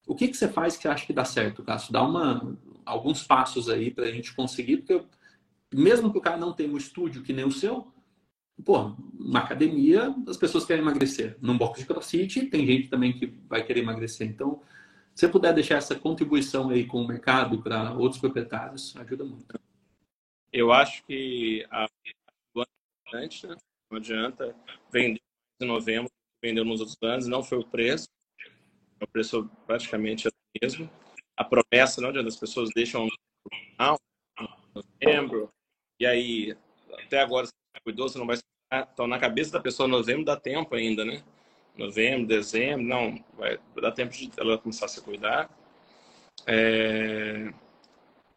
[0.07, 1.93] O que, que você faz que acha que dá certo, Cássio?
[1.93, 5.03] Dá uma, alguns passos aí para a gente conseguir, porque
[5.73, 7.87] mesmo que o cara não tenha um estúdio que nem o seu,
[8.65, 11.37] pô, uma academia, as pessoas querem emagrecer.
[11.41, 14.27] Num box de crossfit, tem gente também que vai querer emagrecer.
[14.27, 14.61] Então,
[15.15, 19.70] se você puder deixar essa contribuição aí com o mercado para outros proprietários, ajuda muito.
[20.51, 22.11] Eu acho que a é
[22.57, 23.55] importante, né?
[23.89, 24.55] não adianta
[24.91, 25.21] vender
[25.61, 26.11] em novembro,
[26.43, 28.07] vendeu nos outros anos, não foi o preço,
[29.01, 30.89] o preço praticamente é o mesmo.
[31.37, 33.97] A promessa, não adianta, as pessoas deixam no
[34.75, 35.49] novembro,
[35.99, 36.57] e aí
[37.05, 38.37] até agora você cuidou, você não vai
[38.73, 41.21] então na cabeça da pessoa novembro dá tempo ainda, né?
[41.77, 45.49] Novembro, dezembro, não, vai dar tempo de ela começar a se cuidar.
[46.47, 47.53] É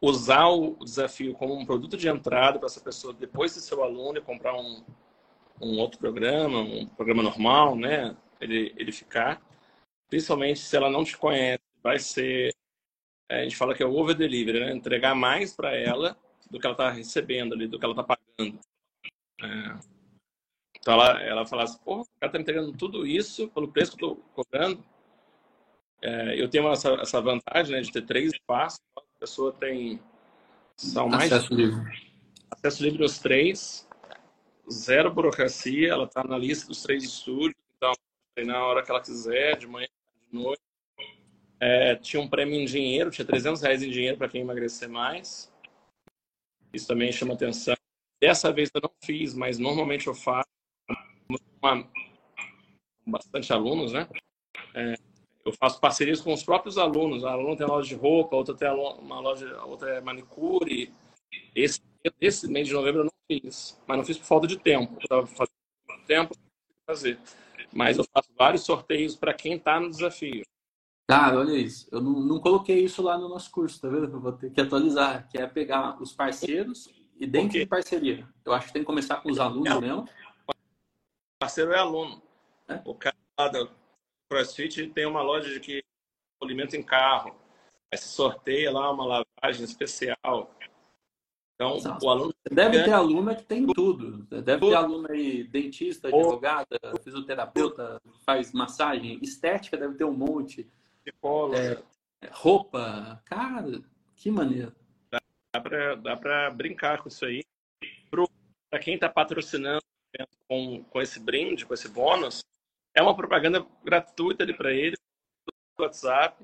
[0.05, 4.19] usar o desafio como um produto de entrada para essa pessoa, depois de ser aluno,
[4.19, 4.85] e comprar um,
[5.61, 8.17] um outro programa, um programa normal, né?
[8.41, 9.41] Ele, ele ficar.
[10.09, 12.53] Principalmente se ela não te conhece, vai ser.
[13.31, 14.73] É, a gente fala que é o over delivery, né?
[14.73, 16.17] Entregar mais para ela
[16.51, 18.61] do que ela está recebendo ali, do que ela está pagando.
[19.43, 19.95] É.
[20.79, 24.05] Então ela, ela fala assim: porra, o cara está entregando tudo isso pelo preço que
[24.05, 24.85] eu estou cobrando.
[26.03, 28.79] É, eu tenho essa, essa vantagem né, de ter três espaços
[29.25, 29.99] pessoa tem
[30.77, 32.13] são mais acesso livre.
[32.51, 33.89] Acesso livre aos três,
[34.71, 37.93] zero burocracia, ela está na lista dos três estúdios, então
[38.35, 39.89] treinar a hora que ela quiser, de manhã,
[40.31, 40.61] de noite.
[41.59, 45.51] É, tinha um prêmio em dinheiro, tinha 300 reais em dinheiro para quem emagrecer mais.
[46.73, 47.75] Isso também chama atenção.
[48.21, 50.49] Dessa vez eu não fiz, mas normalmente eu faço
[51.63, 51.89] uma,
[53.07, 54.07] bastante alunos, né?
[54.75, 54.95] É,
[55.45, 57.25] eu faço parcerias com os próprios alunos.
[57.25, 60.93] A aluna tem loja de roupa, outra tem uma loja, outra é manicure.
[61.55, 61.81] Esse,
[62.21, 64.97] esse mês de novembro eu não fiz, mas não fiz por falta de tempo.
[65.11, 66.35] Eu fazendo tempo
[66.87, 67.19] fazer.
[67.73, 70.43] Mas eu faço vários sorteios para quem está no desafio.
[71.07, 71.87] Cara, olha isso.
[71.93, 74.05] Eu não, não, coloquei isso lá no nosso curso, tá vendo?
[74.05, 78.27] Eu vou ter que atualizar, que é pegar os parceiros e dentro de parceria.
[78.45, 79.81] Eu acho que tem que começar com os alunos é.
[79.81, 80.09] mesmo.
[81.39, 82.23] Parceiro é aluno.
[82.69, 82.81] É?
[82.85, 83.71] O cara lá do
[84.29, 85.85] CrossFit tem uma loja de que
[86.43, 87.35] alimento em carro.
[87.93, 90.55] Aí se sorteia lá uma lavagem especial.
[91.55, 92.35] Então, Nossa, o aluno.
[92.51, 94.25] Deve ter aluna que tem tudo.
[94.25, 94.71] Deve tudo.
[94.71, 100.69] ter aluna aí, dentista, advogada, fisioterapeuta, faz massagem, estética, deve ter um monte.
[101.57, 103.23] É, roupa.
[103.25, 103.83] Cara,
[104.17, 104.75] que maneiro.
[105.11, 107.45] Dá para dá pra brincar com isso aí.
[108.71, 109.83] Para quem está patrocinando
[110.49, 112.45] com, com esse brinde, com esse bônus,
[112.95, 114.97] é uma propaganda gratuita ali para ele,
[115.79, 116.43] no WhatsApp.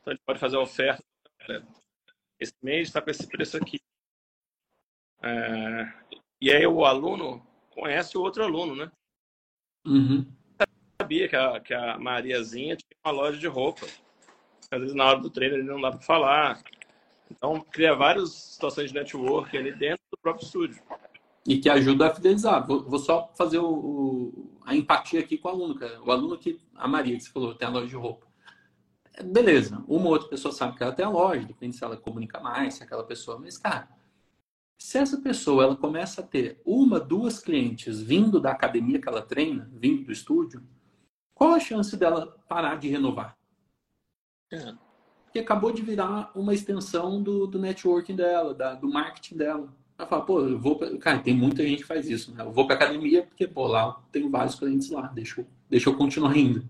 [0.00, 1.02] Então ele pode fazer a oferta.
[2.38, 3.80] Esse mês está com esse preço aqui.
[5.22, 5.92] É,
[6.40, 8.92] e aí o aluno conhece o outro aluno, né?
[9.86, 10.26] Uhum.
[11.00, 13.86] Sabia que a, que a Mariazinha tinha uma loja de roupa.
[14.70, 16.62] Às vezes na hora do treino ele não dá para falar.
[17.30, 20.82] Então cria várias situações de network ali dentro do próprio estúdio.
[21.46, 22.66] E que ajuda a fidelizar.
[22.66, 26.02] Vou, vou só fazer o, o, a empatia aqui com o aluno, cara.
[26.02, 28.26] O aluno que, a Maria, que você falou, tem a loja de roupa.
[29.24, 32.38] Beleza, uma ou outra pessoa sabe que ela tem a loja, depende se ela comunica
[32.38, 33.38] mais, se aquela pessoa.
[33.38, 33.88] Mas, cara,
[34.78, 39.22] se essa pessoa ela começa a ter uma, duas clientes vindo da academia que ela
[39.22, 40.62] treina, vindo do estúdio,
[41.34, 43.36] qual a chance dela parar de renovar?
[44.52, 44.74] É.
[45.24, 49.74] Porque acabou de virar uma extensão do, do networking dela, da, do marketing dela.
[49.98, 50.76] Ela fala, pô, eu vou.
[50.76, 50.96] Pra...
[50.98, 52.44] Cara, tem muita gente que faz isso, né?
[52.44, 55.88] Eu vou pra academia porque, pô, lá eu tenho vários clientes lá, deixa eu, deixa
[55.88, 56.68] eu continuar indo.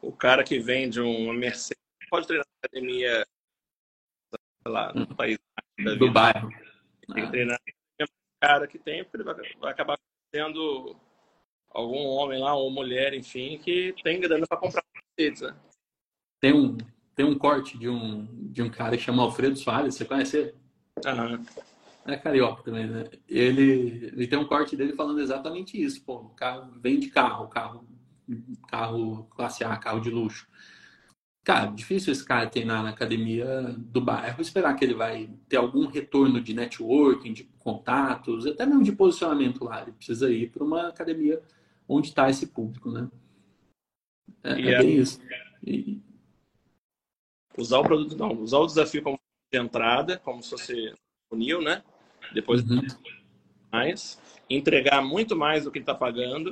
[0.00, 3.26] O cara que vende uma Mercedes pode treinar na academia,
[4.62, 5.06] sei lá, no hum.
[5.16, 5.38] país
[5.98, 6.48] do bairro.
[7.12, 7.58] Tem que treinar
[8.00, 8.06] o
[8.40, 9.98] cara que tem, porque ele vai, vai acabar
[10.30, 10.96] tendo
[11.70, 14.84] algum homem lá, ou mulher, enfim, que tem grana para comprar
[15.18, 15.56] Mercedes, né?
[16.40, 16.76] Tem um,
[17.14, 20.54] tem um corte de um, de um cara que chama Alfredo Soares, você conhece ele?
[21.04, 21.44] Uhum.
[22.06, 23.10] É carioca também, né?
[23.28, 26.02] Ele, ele tem um corte dele falando exatamente isso.
[26.02, 27.84] Pô, o carro vem de carro, carro,
[28.68, 30.46] carro classe A, carro de luxo.
[31.44, 35.86] Cara, difícil esse cara treinar na academia do bairro, esperar que ele vai ter algum
[35.86, 39.82] retorno de networking, de contatos, até mesmo de posicionamento lá.
[39.82, 41.40] Ele precisa ir para uma academia
[41.88, 43.08] onde está esse público, né?
[44.42, 45.20] É, é bem isso.
[45.64, 46.00] E...
[47.56, 49.18] Usar o produto, não, usar o desafio como
[49.56, 50.94] de entrada, como se fosse
[51.28, 51.82] funil, né?
[52.34, 52.82] Depois uhum.
[53.72, 56.50] mais, entregar muito mais do que está pagando,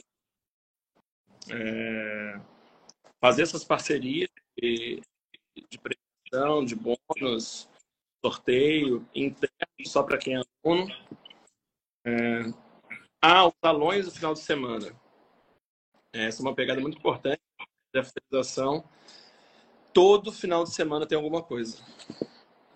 [1.50, 2.40] é...
[3.20, 5.02] fazer essas parcerias de,
[5.70, 7.68] de premiação, de bônus,
[8.24, 9.50] sorteio, interno
[9.84, 10.88] só para quem é aluno.
[12.06, 12.42] É...
[13.20, 14.94] Ah, os salões do final de semana.
[16.12, 17.42] Essa é uma pegada muito importante
[17.92, 18.84] da fidelização.
[19.92, 21.82] Todo final de semana tem alguma coisa.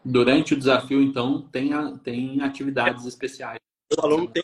[0.04, 3.58] Durante o desafio, então, tem, a, tem atividades especiais.
[3.96, 4.42] O aluno tem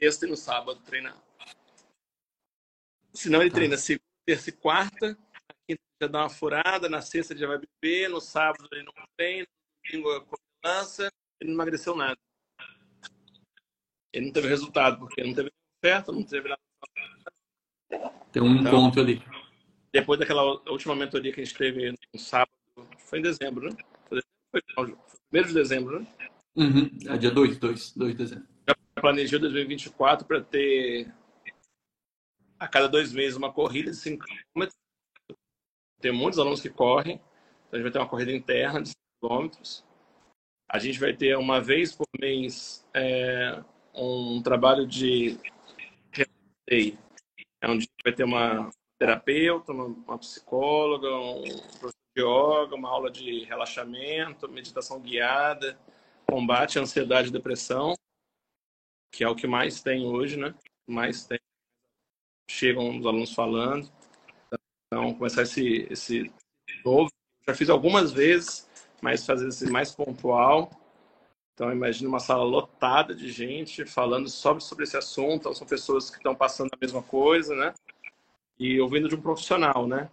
[0.00, 1.16] sexta e no sábado treinar.
[3.12, 3.56] Senão ele tá.
[3.56, 5.16] treina segunda, terça e quarta,
[5.68, 9.46] quinta já dá uma furada, na sexta já vai beber, no sábado ele não treina,
[9.46, 11.08] no domingo lança,
[11.40, 12.18] ele não emagreceu nada.
[14.12, 16.60] Ele não teve resultado, porque não teve oferta, não teve nada.
[18.32, 19.22] Tem um então, encontro ali.
[19.92, 22.50] Depois daquela última mentoria que a gente teve no sábado,
[22.98, 23.76] foi em dezembro, né?
[25.30, 26.06] Primeiro de dezembro, né?
[26.56, 26.90] Uhum.
[27.06, 28.48] É dia 2, 2, 2 de dezembro.
[28.68, 31.12] Já planejou 2024 para ter
[32.58, 34.68] a cada dois meses uma corrida de 5 km
[36.04, 38.98] tem muitos alunos que correm, então a gente vai ter uma corrida interna de 5
[39.22, 39.48] km.
[40.68, 43.64] A gente vai ter uma vez por mês é,
[43.94, 45.38] um trabalho de
[46.68, 51.42] é onde vai ter uma terapeuta, uma, psicóloga, um
[51.78, 55.78] professor yoga, uma aula de relaxamento, meditação guiada,
[56.26, 57.94] combate à ansiedade e depressão,
[59.12, 60.54] que é o que mais tem hoje, né?
[60.86, 61.38] Mais tem.
[62.50, 63.90] Chegam os alunos falando.
[64.86, 66.32] Então, começar esse, esse
[66.84, 67.10] novo.
[67.46, 68.68] Já fiz algumas vezes,
[69.02, 70.70] mas fazer esse mais pontual.
[71.54, 75.36] Então, imagine uma sala lotada de gente falando sobre, sobre esse assunto.
[75.36, 77.72] Então, são pessoas que estão passando a mesma coisa, né?
[78.58, 80.10] E ouvindo de um profissional, né?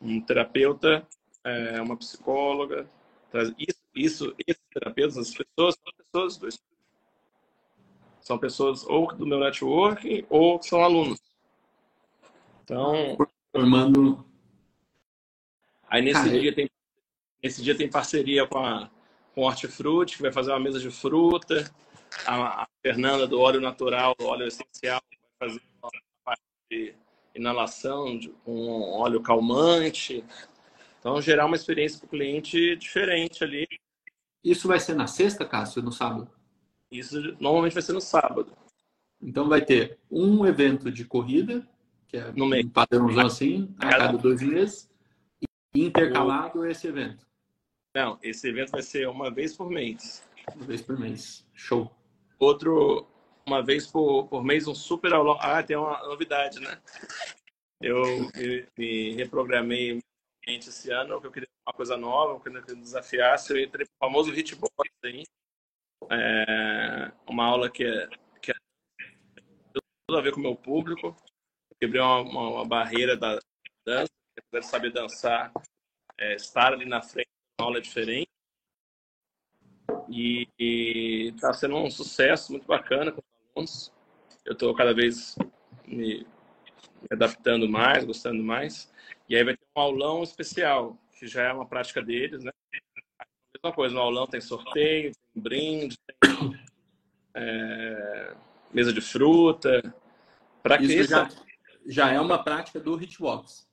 [0.00, 1.06] Um terapeuta,
[1.44, 2.86] é, uma psicóloga.
[3.58, 6.48] Isso, isso, esses terapeutas, as pessoas, são pessoas do
[8.20, 11.20] São pessoas ou do meu networking ou são alunos.
[12.62, 13.16] Então,
[13.52, 14.26] formando
[15.88, 16.70] Aí nesse dia tem
[17.42, 18.90] nesse dia tem parceria com a
[19.34, 21.70] com Hortifruti, que vai fazer uma mesa de fruta.
[22.26, 25.00] A, a Fernanda do óleo natural, do óleo essencial,
[25.38, 25.90] vai fazer uma
[26.24, 26.94] parte de
[27.36, 30.24] inalação de, com óleo calmante.
[30.98, 33.66] Então, gerar uma experiência para o cliente diferente ali.
[34.42, 36.30] Isso vai ser na sexta, Cássio, no sábado?
[36.90, 38.52] Isso normalmente vai ser no sábado.
[39.20, 41.66] Então vai ter um evento de corrida,
[42.06, 44.88] que é no um padrãozão assim, a cada dois meses,
[45.74, 47.26] e intercalado esse evento.
[47.94, 50.22] Não, esse evento vai ser uma vez por mês.
[50.54, 51.46] Uma vez por mês.
[51.54, 51.90] Show.
[52.38, 53.06] Outro,
[53.46, 55.38] uma vez por, por mês, um super aulão.
[55.40, 56.80] Ah, tem uma novidade, né?
[57.80, 58.02] Eu
[58.34, 60.00] me, me reprogramei
[60.46, 63.36] esse ano, que eu queria uma coisa nova, eu queria desafiar.
[63.50, 64.72] Eu entrei no famoso hitbox
[65.04, 65.24] aí.
[66.10, 68.08] É uma aula que é,
[68.40, 68.54] que é
[69.72, 71.16] tudo a ver com o meu público.
[71.70, 73.38] Eu quebrei uma, uma, uma barreira da
[73.84, 74.10] dança,
[74.50, 75.52] quero saber dançar,
[76.18, 77.28] é, estar ali na frente
[77.58, 78.30] aula diferente.
[80.08, 83.20] E está sendo um sucesso muito bacana com
[83.56, 83.92] alunos.
[84.44, 85.36] Eu estou cada vez
[85.86, 88.92] me, me adaptando mais, gostando mais.
[89.28, 92.52] E aí vai ter um aulão especial, que já é uma prática deles, né?
[93.18, 96.60] A mesma coisa, no aulão tem sorteio, tem brinde, tem
[97.34, 98.34] é,
[98.72, 99.82] mesa de fruta.
[100.62, 101.28] Para que já,
[101.86, 103.66] já é uma prática do Hitbox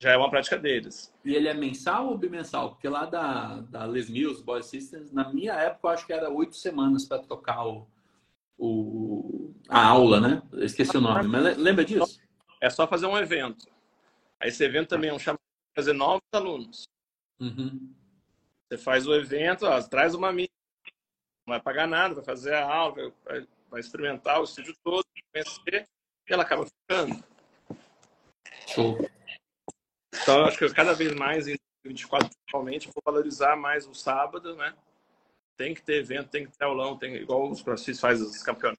[0.00, 1.12] já é uma prática deles.
[1.24, 2.70] E ele é mensal ou bimensal?
[2.70, 6.30] Porque lá da, da Les Mills, Boy Systems, na minha época, eu acho que era
[6.30, 7.84] oito semanas para tocar o,
[8.58, 10.42] o, a aula, né?
[10.52, 12.20] Eu esqueci o nome, mas lembra disso?
[12.60, 13.66] É só fazer um evento.
[14.40, 15.40] Aí esse evento também é um chamado
[15.72, 16.88] para fazer novos alunos.
[17.40, 17.94] Uhum.
[18.68, 20.50] Você faz o evento, ó, traz uma amiga,
[21.46, 25.88] não vai pagar nada, vai fazer a aula, vai, vai experimentar o estúdio todo, conhecer,
[26.28, 27.24] e ela acaba ficando.
[28.66, 28.98] Show.
[30.14, 34.74] Então, acho que cada vez mais, em 2024, principalmente, vou valorizar mais o sábado, né?
[35.58, 38.78] Tem que ter evento, tem que ter aulão, tem, igual os crossfit faz os campeonatos,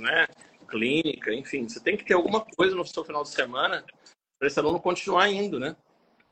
[0.00, 0.28] né?
[0.68, 1.68] Clínica, enfim.
[1.68, 3.84] Você tem que ter alguma coisa no seu final de semana
[4.38, 5.76] para esse aluno continuar indo, né?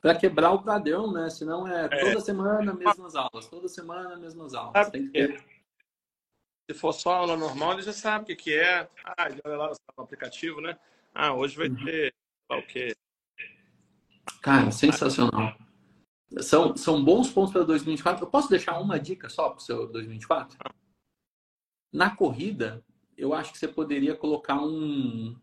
[0.01, 1.29] Para quebrar o padrão, né?
[1.29, 4.71] Senão é, é toda semana mesmas aulas, toda semana mesmas aulas.
[4.71, 5.43] Sabe tem que ter.
[6.71, 8.87] Se for só aula normal, ele já sabe o que, que é.
[9.03, 10.79] Ah, ele olha lá no aplicativo, né?
[11.13, 11.83] Ah, hoje vai uhum.
[11.83, 12.13] ter
[12.49, 12.95] o quê?
[14.41, 15.57] Cara, sensacional.
[16.41, 18.23] São, são bons pontos para 2024.
[18.23, 20.57] Eu posso deixar uma dica só para o seu 2024?
[21.91, 22.83] Na corrida,
[23.17, 25.35] eu acho que você poderia colocar um,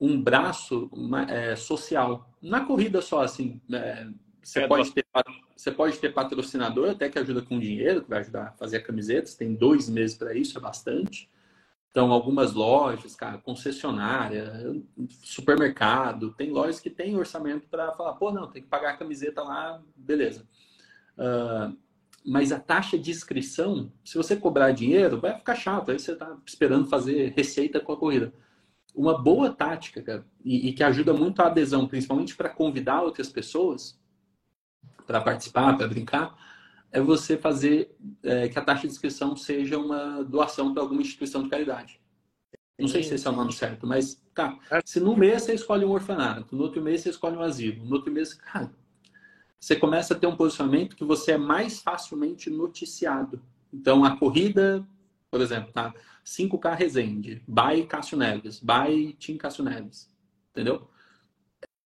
[0.00, 0.90] um braço
[1.28, 2.28] é, social.
[2.40, 4.08] Na corrida só, assim, é,
[4.42, 5.04] você, é, pode ter,
[5.54, 9.34] você pode ter patrocinador até que ajuda com dinheiro, que vai ajudar a fazer camisetas.
[9.34, 11.30] Tem dois meses para isso, é bastante.
[11.92, 14.50] Então, algumas lojas, cara, concessionária,
[15.22, 19.42] supermercado, tem lojas que tem orçamento para falar, pô, não, tem que pagar a camiseta
[19.42, 20.48] lá, beleza.
[21.18, 21.76] Uh,
[22.24, 26.34] mas a taxa de inscrição, se você cobrar dinheiro, vai ficar chato, aí você está
[26.46, 28.32] esperando fazer receita com a corrida.
[28.94, 33.28] Uma boa tática, cara, e, e que ajuda muito a adesão, principalmente para convidar outras
[33.28, 34.00] pessoas
[35.06, 36.34] para participar, para brincar,
[36.92, 41.42] é você fazer é, que a taxa de inscrição seja uma doação para alguma instituição
[41.42, 41.98] de caridade.
[42.78, 44.58] Não sei se esse é o nome certo, mas tá.
[44.84, 47.94] Se no mês você escolhe um orfanato, no outro mês você escolhe um asilo, no
[47.94, 48.72] outro mês, cara,
[49.58, 53.40] você começa a ter um posicionamento que você é mais facilmente noticiado.
[53.72, 54.86] Então a corrida,
[55.30, 55.94] por exemplo, tá?
[56.24, 60.10] 5K Resende, by Cássio Neves, by Tim Cássio Neves,
[60.50, 60.88] entendeu?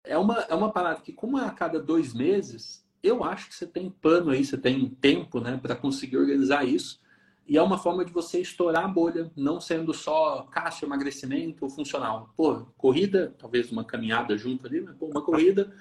[0.04, 3.54] É uma, é uma parada que, como é a cada dois meses, eu acho que
[3.54, 7.00] você tem pano aí, você tem tempo né, para conseguir organizar isso.
[7.46, 11.70] E é uma forma de você estourar a bolha, não sendo só caixa, emagrecimento ou
[11.70, 12.32] funcional.
[12.36, 15.74] Pô, corrida, talvez uma caminhada junto ali, mas pô, uma corrida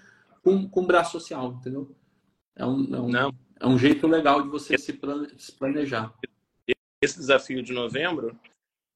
[0.43, 1.95] com, com braço social, entendeu?
[2.55, 3.33] É um, é um, não.
[3.59, 4.93] é um jeito legal de você se
[5.57, 6.13] planejar.
[7.01, 8.37] Esse desafio de novembro,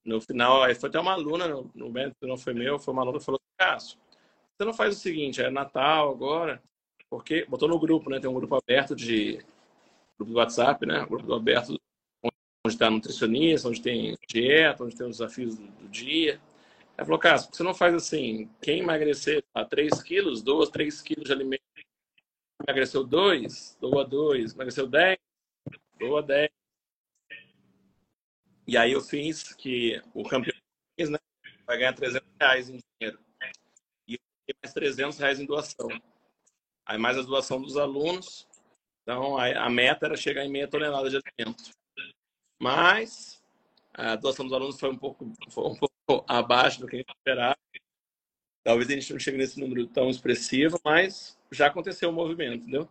[0.04, 3.26] no final, foi até uma aluna, no, que não foi meu, foi uma aluna que
[3.26, 3.98] falou, Cássio,
[4.58, 6.62] você não faz o seguinte, é Natal agora,
[7.16, 8.20] porque botou no grupo, né?
[8.20, 9.38] Tem um grupo aberto de
[10.18, 11.06] grupo do WhatsApp, né?
[11.06, 11.80] Grupo aberto
[12.22, 16.42] onde está nutricionista, onde tem dieta, onde tem os desafios do, do dia.
[16.98, 21.24] Ela falou, Cássio, você não faz assim, quem emagrecer a 3 quilos, doa 3 quilos
[21.24, 21.64] de alimento.
[22.68, 24.54] Emagreceu 2, doa 2.
[24.54, 25.18] Emagreceu 10,
[25.98, 26.50] doa 10.
[28.68, 30.58] E aí eu fiz que o campeão
[31.00, 31.18] né,
[31.66, 33.20] vai ganhar 300 reais em dinheiro.
[34.06, 34.20] E
[34.62, 35.88] mais 300 reais em doação
[36.86, 38.48] aí mais a doação dos alunos.
[39.02, 41.72] Então, a, meta era chegar em meia tonelada de alimento.
[42.60, 43.44] Mas
[43.94, 47.14] a doação dos alunos foi um pouco, foi um pouco abaixo do que a gente
[47.16, 47.58] esperava.
[48.64, 52.64] Talvez a gente não chegue nesse número tão expressivo, mas já aconteceu o um movimento,
[52.64, 52.90] entendeu?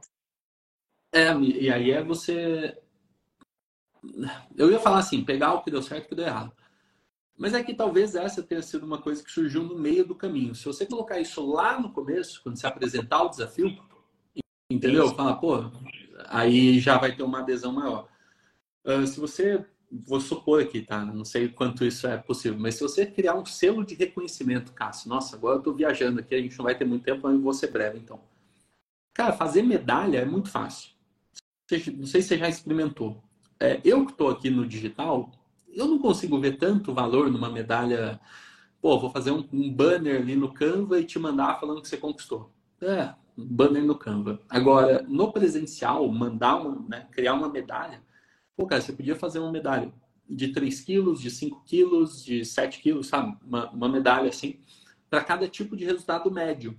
[1.13, 2.81] É, e aí é você.
[4.57, 6.53] Eu ia falar assim, pegar o que deu certo e o que deu errado.
[7.37, 10.55] Mas é que talvez essa tenha sido uma coisa que surgiu no meio do caminho.
[10.55, 13.77] Se você colocar isso lá no começo, quando você apresentar o desafio,
[14.71, 15.13] entendeu?
[15.15, 15.71] Fala, pô,
[16.27, 18.09] aí já vai ter uma adesão maior.
[18.85, 21.05] Uh, se você, vou supor aqui, tá?
[21.05, 25.09] Não sei quanto isso é possível, mas se você criar um selo de reconhecimento, Cássio,
[25.09, 27.41] nossa, agora eu tô viajando aqui, a gente não vai ter muito tempo, mas eu
[27.41, 28.21] vou ser breve, então.
[29.13, 30.91] Cara, fazer medalha é muito fácil.
[31.97, 33.23] Não sei se você já experimentou.
[33.59, 35.31] É, eu que estou aqui no digital,
[35.75, 38.21] eu não consigo ver tanto valor numa medalha.
[38.81, 41.97] Pô, vou fazer um, um banner ali no Canva e te mandar falando que você
[41.97, 42.51] conquistou.
[42.81, 44.41] É, banner no Canva.
[44.49, 48.03] Agora, no presencial, mandar uma, né, criar uma medalha.
[48.57, 49.93] Pô, cara, você podia fazer uma medalha
[50.29, 53.37] de 3 quilos, de 5 quilos, de 7 quilos, sabe?
[53.45, 54.61] Uma, uma medalha assim,
[55.11, 56.79] para cada tipo de resultado médio.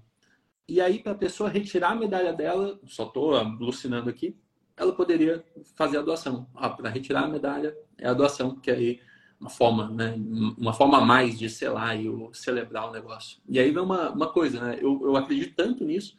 [0.67, 4.35] E aí, para a pessoa retirar a medalha dela, só estou alucinando aqui,
[4.77, 5.43] ela poderia
[5.75, 6.47] fazer a doação.
[6.53, 8.99] Ah, para retirar a medalha é a doação, porque aí
[9.39, 10.15] uma forma, né,
[10.57, 13.39] uma forma a mais de selar e celebrar o negócio.
[13.47, 14.77] E aí vem uma, uma coisa, né?
[14.81, 16.17] Eu, eu acredito tanto nisso.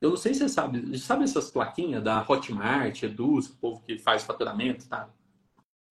[0.00, 3.98] Eu não sei se você sabe, sabe essas plaquinhas da Hotmart, Eduz, o povo que
[3.98, 5.08] faz faturamento, tá?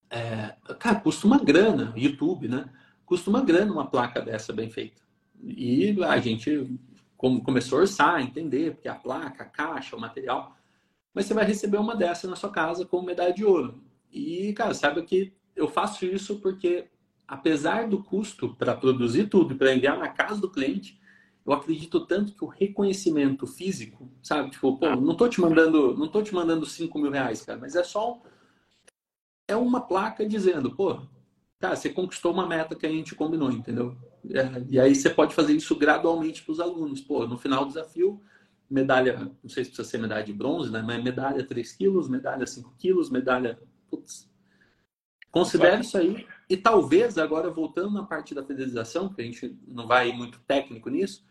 [0.08, 2.68] É, cara, custa uma grana, YouTube, né?
[3.04, 5.02] Custa uma grana uma placa dessa bem feita.
[5.42, 6.78] E a gente
[7.18, 10.56] começou a orçar, entender, porque a placa, a caixa, o material
[11.14, 13.80] mas você vai receber uma dessa na sua casa com medalha de ouro.
[14.12, 16.88] E, cara, saiba que eu faço isso porque,
[17.26, 21.00] apesar do custo para produzir tudo, para enviar na casa do cliente,
[21.46, 24.50] eu acredito tanto que o reconhecimento físico, sabe?
[24.50, 27.76] Tipo, pô, não tô te mandando, não tô te mandando 5 mil reais, cara, mas
[27.76, 28.20] é só
[29.46, 31.00] é uma placa dizendo, pô,
[31.58, 33.96] cara, você conquistou uma meta que a gente combinou, entendeu?
[34.30, 37.00] É, e aí você pode fazer isso gradualmente para os alunos.
[37.02, 38.22] Pô, no final do desafio,
[38.70, 40.82] medalha, não sei se precisa ser medalha de bronze, né?
[40.82, 43.58] Mas medalha 3 quilos, medalha 5 quilos, medalha.
[43.90, 44.28] Putz.
[45.30, 46.26] Considere isso aí.
[46.48, 50.88] E talvez, agora voltando na parte da fidelização, que a gente não vai muito técnico
[50.88, 51.24] nisso,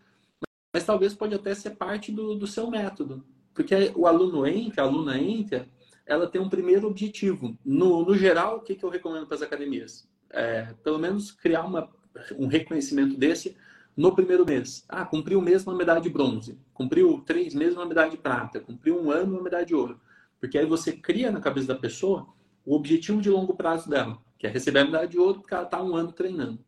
[0.73, 3.23] mas talvez pode até ser parte do, do seu método.
[3.53, 5.69] Porque o aluno entra, a aluna entra,
[6.05, 7.57] ela tem um primeiro objetivo.
[7.63, 10.09] No, no geral, o que, que eu recomendo para as academias?
[10.29, 11.89] É, pelo menos criar uma,
[12.37, 13.55] um reconhecimento desse
[13.95, 14.85] no primeiro mês.
[14.89, 18.59] Ah, cumpriu um mês uma medalha de bronze, cumpriu três meses uma medalha de prata,
[18.59, 19.99] cumpriu um ano uma medalha de ouro.
[20.39, 22.27] Porque aí você cria na cabeça da pessoa
[22.65, 25.63] o objetivo de longo prazo dela, que é receber a medalha de ouro porque ela
[25.63, 26.59] está um ano treinando.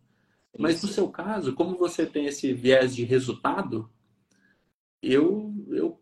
[0.58, 3.90] Mas no seu caso, como você tem esse viés de resultado,
[5.02, 6.00] eu, eu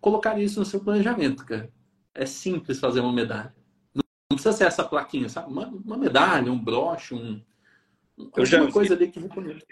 [0.00, 1.72] colocaria isso no seu planejamento, cara.
[2.14, 3.54] É simples fazer uma medalha.
[3.94, 5.50] Não precisa ser essa plaquinha, sabe?
[5.50, 7.40] Uma, uma medalha, um broche, um,
[8.44, 9.62] já coisa ali que recomendo.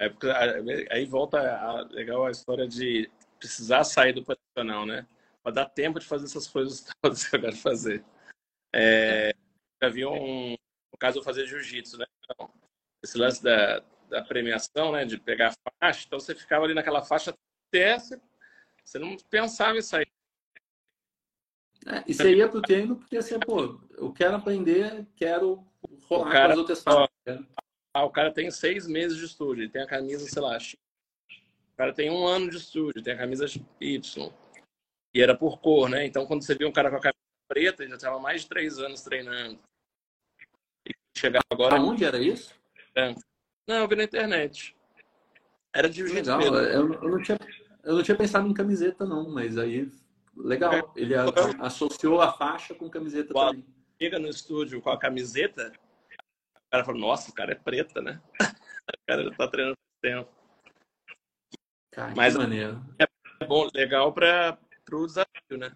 [0.00, 0.26] É porque
[0.90, 5.06] aí volta a, legal a história de precisar sair do profissional, né?
[5.42, 8.02] Para dar tempo de fazer essas coisas todas que eu quero fazer.
[8.74, 9.34] É,
[9.82, 12.06] já vi um, no caso eu fazer jiu-jitsu, né?
[12.24, 12.50] Então,
[13.04, 15.04] esse lance da, da premiação, né?
[15.04, 17.34] De pegar a faixa, então você ficava ali naquela faixa
[17.68, 18.18] até você,
[18.82, 20.10] você não pensava em sair.
[21.86, 25.62] É, e você ia pro treino porque assim, pô, eu quero aprender, quero
[26.08, 27.46] rolar cara, com as outras faixas.
[27.92, 30.74] Ah, o cara tem seis meses de estúdio, ele tem a camisa, sei lá, X.
[31.72, 33.46] O cara tem um ano de estúdio, tem a camisa
[33.80, 34.32] Y.
[35.14, 36.06] E era por cor, né?
[36.06, 37.18] Então, quando você viu um cara com a camisa
[37.48, 39.58] preta, ele já estava mais de três anos treinando.
[40.86, 41.76] E chegar agora.
[41.76, 42.54] Aonde era isso?
[42.94, 43.14] É.
[43.66, 44.76] Não, eu vi na internet.
[45.74, 46.40] Era de Legal.
[46.40, 47.38] Eu, eu, não tinha,
[47.82, 49.90] eu não tinha pensado em camiseta, não, mas aí.
[50.36, 50.72] Legal.
[50.72, 50.82] É.
[50.94, 51.24] Ele a,
[51.60, 53.64] associou a faixa com camiseta também.
[54.00, 55.72] Chega no estúdio com a camiseta,
[56.70, 58.20] cara falou, nossa, o cara é preta, né?
[58.40, 60.30] o cara já tá treinando tempo.
[61.90, 62.80] Cara, Mas maneiro.
[62.98, 64.58] é bom, legal para
[64.92, 65.72] o desafio, né?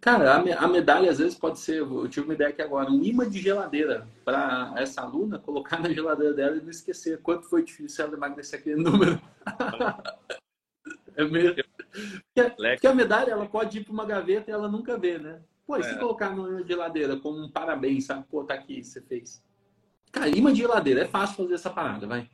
[0.00, 3.02] Cara, a, a, medalha às vezes pode ser, eu tive uma ideia aqui agora, um
[3.02, 7.64] imã de geladeira para essa aluna colocar na geladeira dela e não esquecer quanto foi
[7.64, 9.20] difícil ela emagrecer aquele número.
[11.16, 11.64] é mesmo.
[12.34, 15.42] Porque, porque, a medalha ela pode ir para uma gaveta e ela nunca vê, né?
[15.66, 15.98] Pô, e se é.
[15.98, 18.24] colocar na geladeira como um parabéns, sabe?
[18.30, 19.42] Pô, tá aqui, você fez.
[20.12, 21.02] Cara, imã de geladeira.
[21.02, 22.28] É fácil fazer essa parada, vai.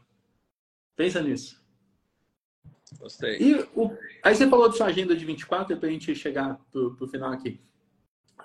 [0.96, 1.62] Pensa nisso.
[2.98, 3.38] Gostei.
[3.38, 3.96] E o...
[4.22, 7.32] aí você falou de sua agenda de 24, para a gente chegar pro, pro final
[7.32, 7.60] aqui.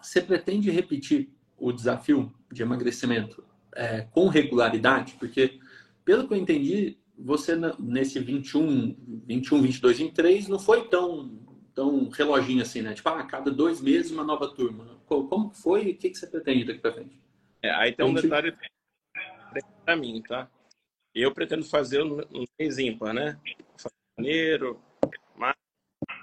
[0.02, 3.44] Você pretende repetir o desafio de emagrecimento
[3.76, 5.16] é, com regularidade?
[5.20, 5.60] Porque,
[6.06, 11.38] pelo que eu entendi, você nesse 21, 21, 22, 23 não foi tão,
[11.76, 12.94] tão reloginho assim, né?
[12.94, 15.00] Tipo, ah, cada dois meses uma nova turma.
[15.06, 17.20] Como foi e o que, que você pretende daqui para frente?
[17.62, 18.56] É, aí tem um detalhe
[19.90, 20.48] para mim, tá?
[21.16, 22.18] Eu pretendo fazer no
[22.60, 23.42] mês ímpar, né?
[24.16, 24.80] Janeiro,
[25.36, 25.60] março,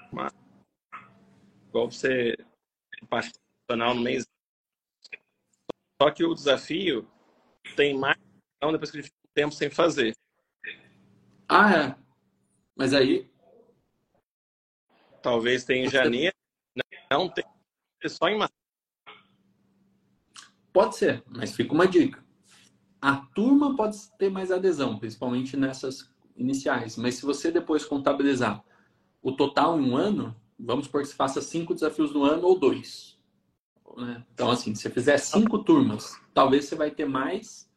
[0.09, 0.37] março.
[1.67, 2.37] Igual você
[3.09, 4.25] profissional no mês.
[6.01, 7.05] Só que o desafio
[7.75, 8.17] tem mais
[8.63, 10.15] não depois que ele fica um tempo sem fazer.
[11.49, 11.95] Ah, é.
[12.73, 13.29] Mas aí.
[15.21, 16.33] Talvez tenha em janeiro,
[17.11, 17.43] não tem
[18.07, 18.55] só em março.
[20.71, 22.25] Pode ser, mas fica uma dica.
[23.01, 26.97] A turma pode ter mais adesão, principalmente nessas iniciais.
[26.97, 28.63] Mas se você depois contabilizar
[29.21, 32.59] o total em um ano, vamos supor que você faça cinco desafios no ano ou
[32.59, 33.17] dois.
[33.95, 34.25] Né?
[34.33, 37.69] Então, assim, se você fizer cinco turmas, talvez você vai ter mais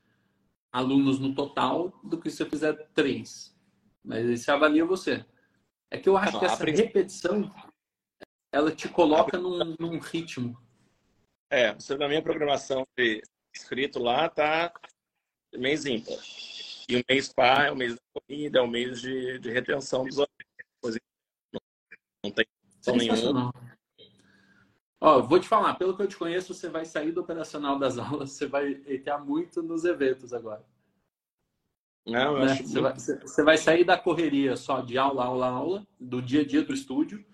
[0.73, 3.57] alunos no total do que se você fizer três.
[4.05, 5.25] Mas você avalia você.
[5.91, 7.51] É que eu acho que essa repetição
[8.53, 10.59] ela te coloca num, num ritmo.
[11.51, 14.73] É, você na minha programação de escrito lá tá
[15.59, 16.19] mês ímpar.
[16.89, 20.05] E o mês par é o mês da corrida, é o mês de, de retenção
[20.05, 21.01] dos alunos.
[21.53, 21.61] Não,
[22.25, 22.47] não tem
[22.97, 23.53] nenhuma.
[25.01, 27.97] Ó, vou te falar, pelo que eu te conheço, você vai sair do operacional das
[27.99, 30.65] aulas, você vai entrar muito nos eventos agora.
[32.07, 32.57] Não, né?
[32.57, 36.47] você, vai, você, vai, sair da correria só de aula, aula, aula, do dia a
[36.47, 37.25] dia do estúdio,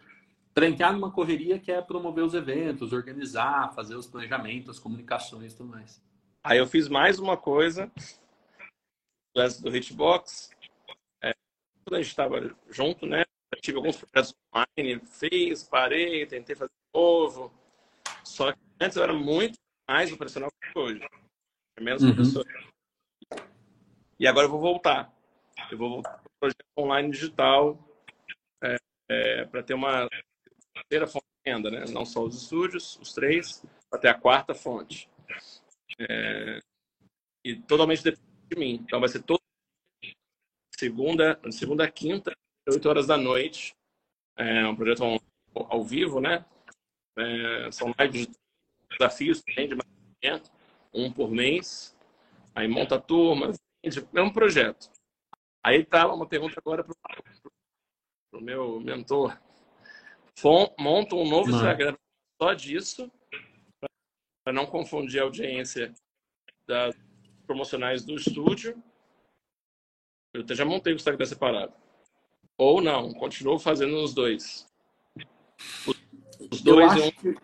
[0.52, 5.52] para entrar numa correria que é promover os eventos, organizar, fazer os planejamentos, as comunicações
[5.52, 6.02] e tudo mais.
[6.48, 7.90] Aí eu fiz mais uma coisa,
[9.34, 10.48] do Hitbox.
[11.20, 11.34] É,
[11.82, 13.24] quando a gente estava junto, né?
[13.52, 17.52] Eu tive alguns projetos online, fiz, parei, tentei fazer de novo.
[18.22, 21.00] Só que antes eu era muito mais operacional que hoje.
[21.80, 22.14] Menos uhum.
[22.14, 22.46] professor.
[24.20, 25.12] E agora eu vou voltar.
[25.68, 27.76] Eu vou voltar para o projeto online digital
[28.62, 28.76] é,
[29.10, 30.08] é, para ter uma
[30.74, 31.86] terceira fonte de renda, né?
[31.88, 35.10] Não só os estúdios, os três, até a quarta fonte.
[35.98, 36.60] É,
[37.44, 38.74] e totalmente depende de mim.
[38.84, 39.40] Então vai ser todo
[40.76, 42.32] segunda, segunda a quinta,
[42.68, 43.74] 8 horas da noite.
[44.36, 45.20] É um projeto ao,
[45.54, 46.44] ao vivo, né?
[47.18, 48.28] É, são lives
[48.90, 50.50] desafios também de mais
[50.92, 51.96] um por mês.
[52.54, 53.56] Aí monta turmas,
[54.14, 54.90] é um projeto.
[55.64, 56.94] Aí tá uma pergunta agora para
[58.32, 59.38] o meu mentor
[60.78, 61.56] monta um novo não.
[61.56, 61.96] Instagram
[62.40, 63.10] só disso,
[64.46, 65.92] para não confundir a audiência
[66.68, 66.94] das
[67.48, 68.80] promocionais do estúdio.
[70.32, 71.72] Eu até já montei o Instagram separado.
[72.56, 74.64] Ou não, continuo fazendo os dois.
[76.48, 77.34] Os dois eu acho que...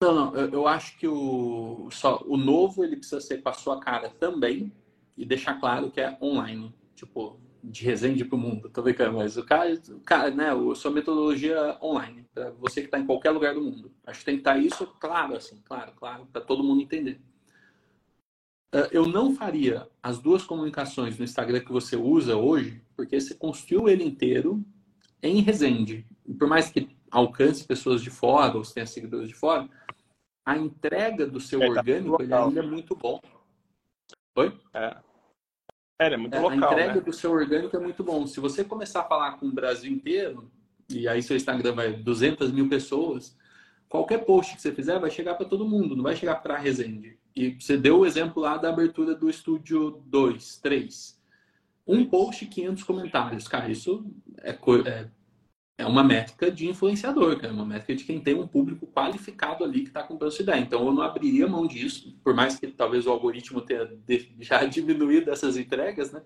[0.00, 3.52] Não, não, eu, eu acho que o, só, o novo ele precisa ser com a
[3.52, 4.72] sua cara também
[5.16, 6.72] e deixar claro que é online.
[6.94, 10.74] Tipo, de Resende para o mundo, tô brincando, mas o cara, o cara né, a
[10.74, 13.90] sua metodologia online, para você que está em qualquer lugar do mundo.
[14.06, 17.20] Acho que tem que estar tá isso claro, assim, claro, claro, para todo mundo entender.
[18.72, 23.34] Ah, eu não faria as duas comunicações no Instagram que você usa hoje, porque você
[23.34, 24.64] construiu ele inteiro
[25.22, 26.06] em Resende.
[26.24, 29.68] E por mais que alcance pessoas de fora, ou você tenha seguidores de fora,
[30.44, 33.20] a entrega do seu é, tá orgânico tá ainda é muito bom.
[34.36, 34.56] Oi?
[34.74, 35.05] É.
[35.98, 37.00] É, é muito é, local, A entrega né?
[37.00, 38.26] do seu orgânico é muito bom.
[38.26, 40.50] Se você começar a falar com o Brasil inteiro,
[40.88, 43.36] e aí seu Instagram vai 200 mil pessoas,
[43.88, 46.58] qualquer post que você fizer vai chegar para todo mundo, não vai chegar para a
[46.58, 47.18] Resende.
[47.34, 51.20] E você deu o exemplo lá da abertura do estúdio 2, 3.
[51.86, 53.48] Um post, 500 comentários.
[53.48, 54.04] Cara, isso
[54.38, 55.08] é, é
[55.78, 59.62] é uma métrica de influenciador, cara, é uma métrica de quem tem um público qualificado
[59.62, 60.60] ali que está comprando sua ideia.
[60.60, 63.86] Então eu não abriria mão disso, por mais que talvez o algoritmo tenha
[64.40, 66.22] já diminuído essas entregas, né?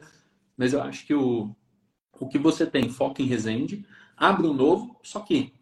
[0.57, 1.55] Mas eu acho que o,
[2.21, 3.85] o que você tem, foca em Resende,
[4.17, 5.53] abre um novo, só que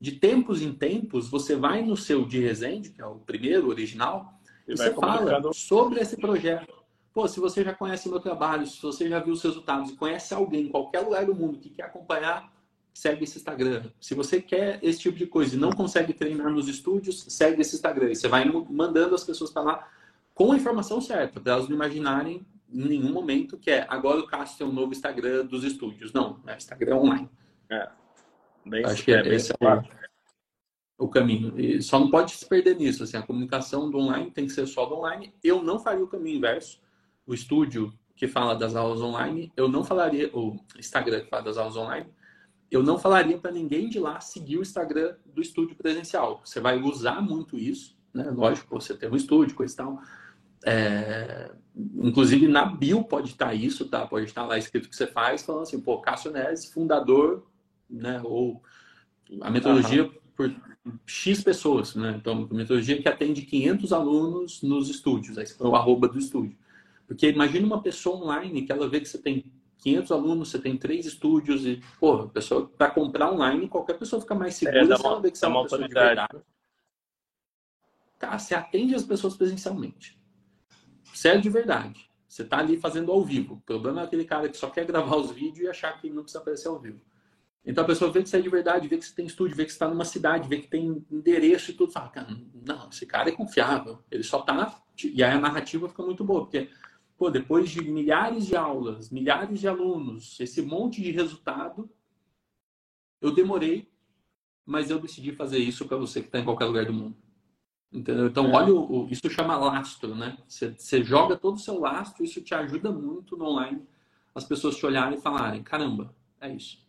[0.00, 4.40] de tempos em tempos você vai no seu de Resende, que é o primeiro, original,
[4.66, 6.72] e, e você fala sobre esse projeto.
[7.12, 9.96] Pô, se você já conhece o meu trabalho, se você já viu os resultados e
[9.96, 12.53] conhece alguém em qualquer lugar do mundo que quer acompanhar
[12.94, 13.90] segue esse Instagram.
[14.00, 17.74] Se você quer esse tipo de coisa e não consegue treinar nos estúdios, segue esse
[17.74, 18.12] Instagram.
[18.12, 19.88] E você vai mandando as pessoas para lá
[20.32, 24.26] com a informação certa, para elas não imaginarem em nenhum momento que é agora o
[24.26, 26.12] Cássio tem um novo Instagram dos estúdios.
[26.12, 27.30] Não, é Instagram online.
[27.68, 27.88] É.
[28.64, 29.56] Bem, Acho que é, é esse é
[30.98, 31.58] o, o, caminho.
[31.60, 33.02] E só não pode se perder nisso.
[33.02, 35.34] Assim, a comunicação do online tem que ser só do online.
[35.42, 36.80] Eu não faria o caminho inverso.
[37.26, 41.58] O estúdio que fala das aulas online, eu não falaria, o Instagram que fala das
[41.58, 42.06] aulas online,
[42.70, 46.40] eu não falaria para ninguém de lá seguir o Instagram do estúdio presencial.
[46.44, 48.30] Você vai usar muito isso, né?
[48.30, 50.00] Lógico, você tem um estúdio, coisa e tal.
[50.64, 51.50] É...
[51.96, 54.06] Inclusive na bio pode estar isso, tá?
[54.06, 57.46] Pode estar lá escrito o que você faz, falando assim, pô, Cássio Neres, fundador,
[57.88, 58.20] né?
[58.24, 58.62] Ou
[59.40, 60.12] a metodologia uhum.
[60.36, 60.54] por
[61.06, 62.14] X pessoas, né?
[62.18, 66.18] Então, a metodologia que atende 500 alunos nos estúdios, aí você põe o arroba do
[66.18, 66.56] estúdio.
[67.06, 69.52] Porque imagina uma pessoa online que ela vê que você tem
[69.84, 74.20] 500 alunos, você tem três estúdios e, pô, a pessoa para comprar online, qualquer pessoa
[74.20, 76.42] fica mais segura é, se ela vê que você é uma, uma pessoa de verdade.
[78.18, 80.18] Cara, você atende as pessoas presencialmente.
[81.12, 82.08] Você é de verdade.
[82.26, 83.56] Você está ali fazendo ao vivo.
[83.56, 86.22] O problema é aquele cara que só quer gravar os vídeos e achar que não
[86.22, 87.00] precisa aparecer ao vivo.
[87.62, 89.64] Então a pessoa vê que você é de verdade, vê que você tem estúdio, vê
[89.64, 91.92] que você está numa cidade, vê que tem endereço e tudo.
[91.92, 92.28] Fala, cara,
[92.66, 94.02] não, esse cara é confiável.
[94.10, 94.80] Ele só está.
[95.02, 96.70] E aí a narrativa fica muito boa, porque
[97.16, 101.88] pô, depois de milhares de aulas, milhares de alunos, esse monte de resultado,
[103.20, 103.88] eu demorei,
[104.66, 107.16] mas eu decidi fazer isso para você que está em qualquer lugar do mundo.
[107.92, 108.26] Entendeu?
[108.26, 108.56] Então, é.
[108.56, 110.36] olha, o, isso chama lastro, né?
[110.48, 113.86] Você, você joga todo o seu lastro, isso te ajuda muito no online,
[114.34, 116.84] as pessoas te olharem e falarem, caramba, é isso.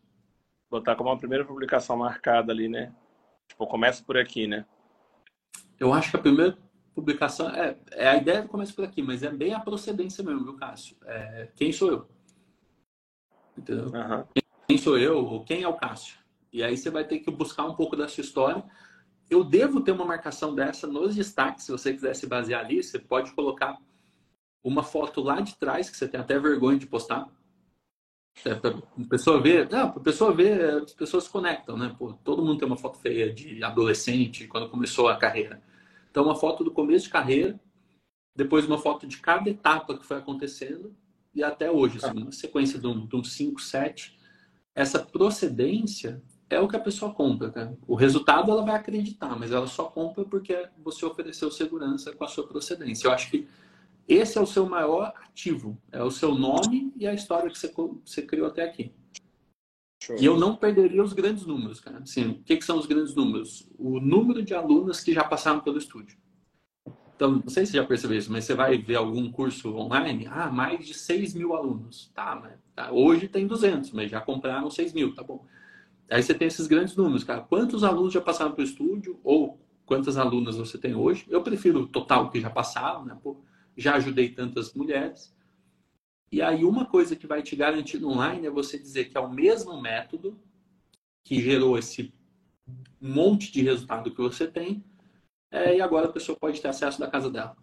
[0.70, 2.94] Botar como uma primeira publicação marcada ali, né?
[3.48, 4.66] Tipo, começa por aqui, né?
[5.80, 6.58] Eu acho que a primeira
[6.96, 10.44] publicação é, é a ideia do começo por aqui, mas é bem a procedência mesmo,
[10.44, 10.96] viu, Cássio?
[11.06, 12.08] É, quem sou eu?
[13.58, 13.88] Entendeu?
[13.88, 14.24] Uhum.
[14.68, 16.18] Quem sou eu ou quem é o Cássio?
[16.52, 18.64] E aí você vai ter que buscar um pouco dessa história
[19.30, 23.00] eu devo ter uma marcação dessa nos destaques, se você quiser se basear ali, você
[23.00, 23.78] pode colocar
[24.64, 27.28] uma foto lá de trás, que você tem até vergonha de postar.
[28.44, 31.96] É, para a pessoa ver, não, a pessoa ver, as pessoas se conectam, né?
[31.98, 35.62] Pô, todo mundo tem uma foto feia de adolescente quando começou a carreira.
[36.16, 37.60] Então, uma foto do começo de carreira,
[38.34, 40.96] depois uma foto de cada etapa que foi acontecendo
[41.34, 44.18] e até hoje, assim, uma sequência de um, 5, 7.
[44.74, 47.78] Essa procedência é o que a pessoa compra, cara.
[47.86, 52.30] O resultado ela vai acreditar, mas ela só compra porque você ofereceu segurança com a
[52.30, 53.08] sua procedência.
[53.08, 53.46] Eu acho que
[54.08, 57.74] esse é o seu maior ativo, é o seu nome e a história que você,
[58.06, 58.94] você criou até aqui.
[60.02, 60.16] Show.
[60.20, 62.00] E eu não perderia os grandes números, cara.
[62.00, 63.70] Assim, o que, que são os grandes números?
[63.78, 66.18] O número de alunos que já passaram pelo estúdio.
[67.16, 70.28] Então, não sei se você já percebeu isso, mas você vai ver algum curso online,
[70.30, 72.12] ah, mais de 6 mil alunos.
[72.14, 75.46] Tá, mas tá, hoje tem 200, mas já compraram 6 mil, tá bom.
[76.10, 77.42] Aí você tem esses grandes números, cara.
[77.42, 81.26] Quantos alunos já passaram para o estúdio ou quantas alunas você tem hoje?
[81.30, 83.18] Eu prefiro o total que já passaram, né?
[83.24, 83.38] Pô,
[83.78, 85.35] já ajudei tantas mulheres.
[86.32, 89.20] E aí uma coisa que vai te garantir no online é você dizer que é
[89.20, 90.38] o mesmo método
[91.24, 92.14] que gerou esse
[93.00, 94.84] monte de resultado que você tem
[95.52, 97.56] é, e agora a pessoa pode ter acesso da casa dela.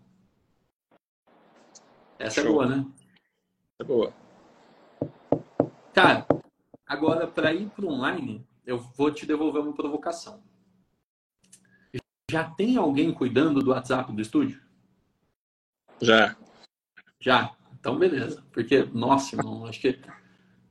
[2.19, 2.51] Essa é Show.
[2.51, 2.87] é boa, né?
[3.81, 4.15] É boa.
[5.93, 6.27] Cara,
[6.93, 10.43] Agora, para ir para online, eu vou te devolver uma provocação.
[12.31, 14.63] Já tem alguém cuidando do WhatsApp do estúdio?
[16.03, 16.37] Já.
[17.19, 17.57] Já.
[17.83, 18.45] Então, beleza.
[18.53, 19.99] Porque, nossa, irmão, acho que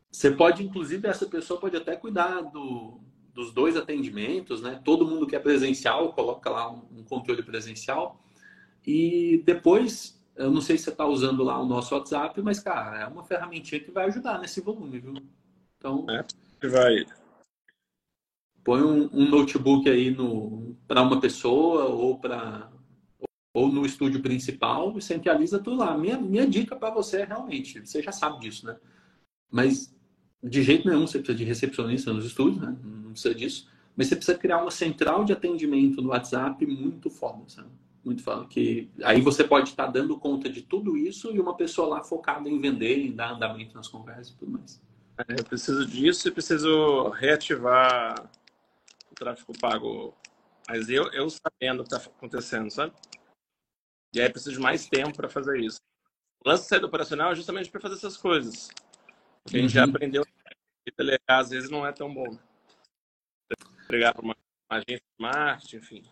[0.10, 3.02] você pode, inclusive, essa pessoa pode até cuidar do,
[3.34, 4.80] dos dois atendimentos, né?
[4.82, 8.24] Todo mundo que é presencial, coloca lá um, um controle presencial.
[8.88, 13.02] E depois, eu não sei se você está usando lá o nosso WhatsApp, mas, cara,
[13.02, 15.14] é uma ferramentinha que vai ajudar nesse volume, viu?
[15.78, 16.26] Então, é,
[16.66, 17.06] vai.
[18.64, 20.16] Põe um, um notebook aí
[20.88, 22.72] para uma pessoa ou para
[23.54, 25.98] ou no estúdio principal e centraliza tudo lá.
[25.98, 28.78] Minha, minha dica para você é realmente, você já sabe disso, né?
[29.50, 29.94] Mas
[30.44, 32.76] de jeito nenhum você precisa de recepcionista nos estúdios, né?
[32.84, 33.70] Não precisa disso.
[33.96, 37.70] Mas você precisa criar uma central de atendimento no WhatsApp muito foda, sabe?
[38.04, 38.46] Muito foda.
[38.46, 42.50] Que aí você pode estar dando conta de tudo isso e uma pessoa lá focada
[42.50, 44.82] em vender, em dar andamento nas conversas e tudo mais.
[45.18, 48.30] É, eu preciso disso e preciso reativar
[49.12, 50.16] o tráfego pago.
[50.68, 52.94] Mas eu, eu sabendo o que está acontecendo, sabe?
[54.14, 55.80] E aí preciso de mais tempo para fazer isso.
[56.44, 58.70] O lance de saída operacional é justamente para fazer essas coisas.
[59.46, 59.90] A gente já uhum.
[59.90, 62.38] aprendeu que delegar às vezes não é tão bom.
[63.86, 64.36] Entregar para uma
[64.70, 66.04] agência de marketing, enfim.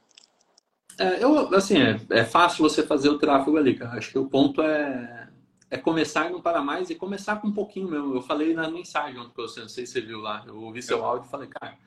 [0.97, 3.97] É, eu, assim, é, é fácil você fazer o tráfego ali, cara.
[3.97, 5.29] Acho que o ponto é
[5.69, 8.15] é começar e não parar mais e começar com um pouquinho mesmo.
[8.15, 11.05] Eu falei na mensagem ontem você, não sei se você viu lá, eu ouvi seu
[11.05, 11.77] áudio e falei, cara,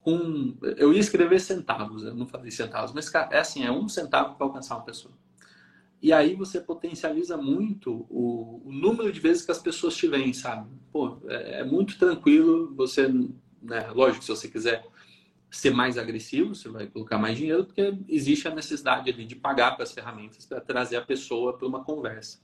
[0.00, 0.56] com...
[0.76, 4.34] eu ia escrever centavos, eu não falei centavos, mas cara, é assim, é um centavo
[4.34, 5.14] para alcançar uma pessoa.
[6.04, 10.34] E aí você potencializa muito o, o, número de vezes que as pessoas te veem,
[10.34, 10.68] sabe?
[10.92, 14.86] Pô, é, é muito tranquilo, você, né, lógico, se você quiser
[15.50, 19.76] ser mais agressivo, você vai colocar mais dinheiro, porque existe a necessidade ali de pagar
[19.76, 22.38] para as ferramentas para trazer a pessoa para uma conversa.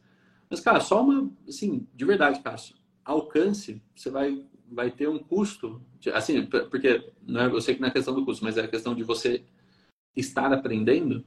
[0.49, 4.43] Mas, cara, só uma, assim, de verdade, Cássio, alcance, você vai,
[4.73, 5.83] vai ter um custo,
[6.15, 8.69] assim, porque não é, eu sei que não é questão do custo, mas é a
[8.69, 9.45] questão de você
[10.17, 11.23] estar aprendendo,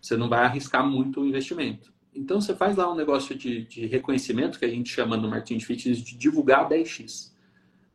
[0.00, 1.92] você não vai arriscar muito o investimento.
[2.14, 5.58] Então, você faz lá um negócio de, de reconhecimento, que a gente chama no marketing
[5.58, 7.32] de fitness de divulgar 10x.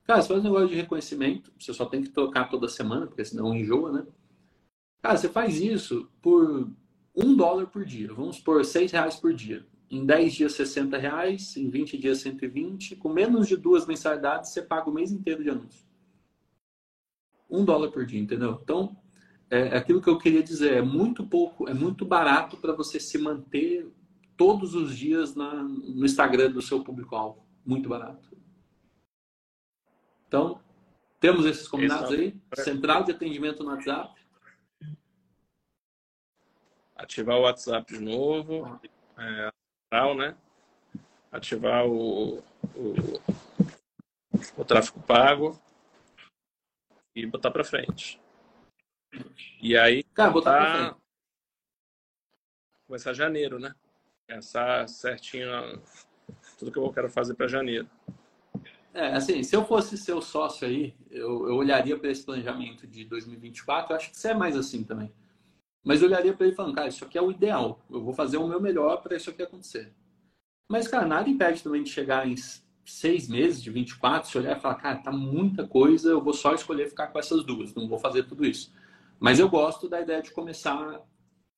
[0.05, 3.23] Cara, você faz um negócio de reconhecimento, você só tem que tocar toda semana, porque
[3.23, 4.05] senão enjoa, né?
[5.01, 6.69] Cara, você faz isso por
[7.15, 9.65] um dólar por dia, vamos por seis reais por dia.
[9.91, 14.61] em 10 dias 60 reais, em 20 dias 120, com menos de duas mensalidades você
[14.61, 15.85] paga o mês inteiro de anúncio.
[17.47, 18.59] Um dólar por dia, entendeu?
[18.63, 18.97] Então,
[19.53, 22.99] é, é aquilo que eu queria dizer, é muito pouco, é muito barato para você
[22.99, 23.87] se manter
[24.35, 27.45] todos os dias na, no Instagram do seu público-alvo.
[27.63, 28.35] Muito barato.
[30.27, 30.59] Então,
[31.19, 32.35] temos esses combinados aí.
[32.55, 34.19] Central de atendimento no WhatsApp.
[36.95, 38.79] Ativar o WhatsApp de novo.
[39.15, 39.51] É,
[40.15, 40.35] né?
[41.31, 42.39] Ativar o,
[42.75, 43.21] o,
[44.57, 45.61] o tráfego pago
[47.15, 48.22] e botar para frente.
[49.61, 50.57] E aí, Cara, botar tá...
[50.59, 51.03] pra frente.
[52.87, 53.73] Começar janeiro, né?
[54.27, 55.49] Pensar certinho
[56.57, 57.89] tudo que eu quero fazer para janeiro.
[58.93, 63.03] É, assim, se eu fosse seu sócio aí, eu, eu olharia para esse planejamento de
[63.05, 63.91] 2024.
[63.91, 65.11] Eu acho que você é mais assim também.
[65.83, 67.79] Mas eu olharia para ele falando, cara, isso aqui é o ideal.
[67.89, 69.91] Eu vou fazer o meu melhor para isso aqui acontecer.
[70.69, 72.35] Mas, cara, nada impede também de chegar em
[72.85, 76.53] seis meses, de 24, se olhar e falar, cara, tá muita coisa, eu vou só
[76.53, 78.71] escolher ficar com essas duas, não vou fazer tudo isso.
[79.19, 81.01] Mas eu gosto da ideia de começar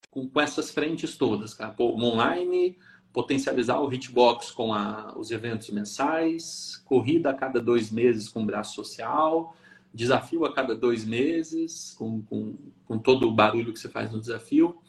[0.10, 1.74] com, com essas frentes todas, cara.
[1.74, 2.78] Pô, online,
[3.12, 8.76] potencializar o Hitbox com a, os eventos mensais, corrida a cada dois meses com braço
[8.76, 9.56] social,
[9.94, 14.20] desafio a cada dois meses, com, com, com todo o barulho que você faz no
[14.20, 14.82] desafio.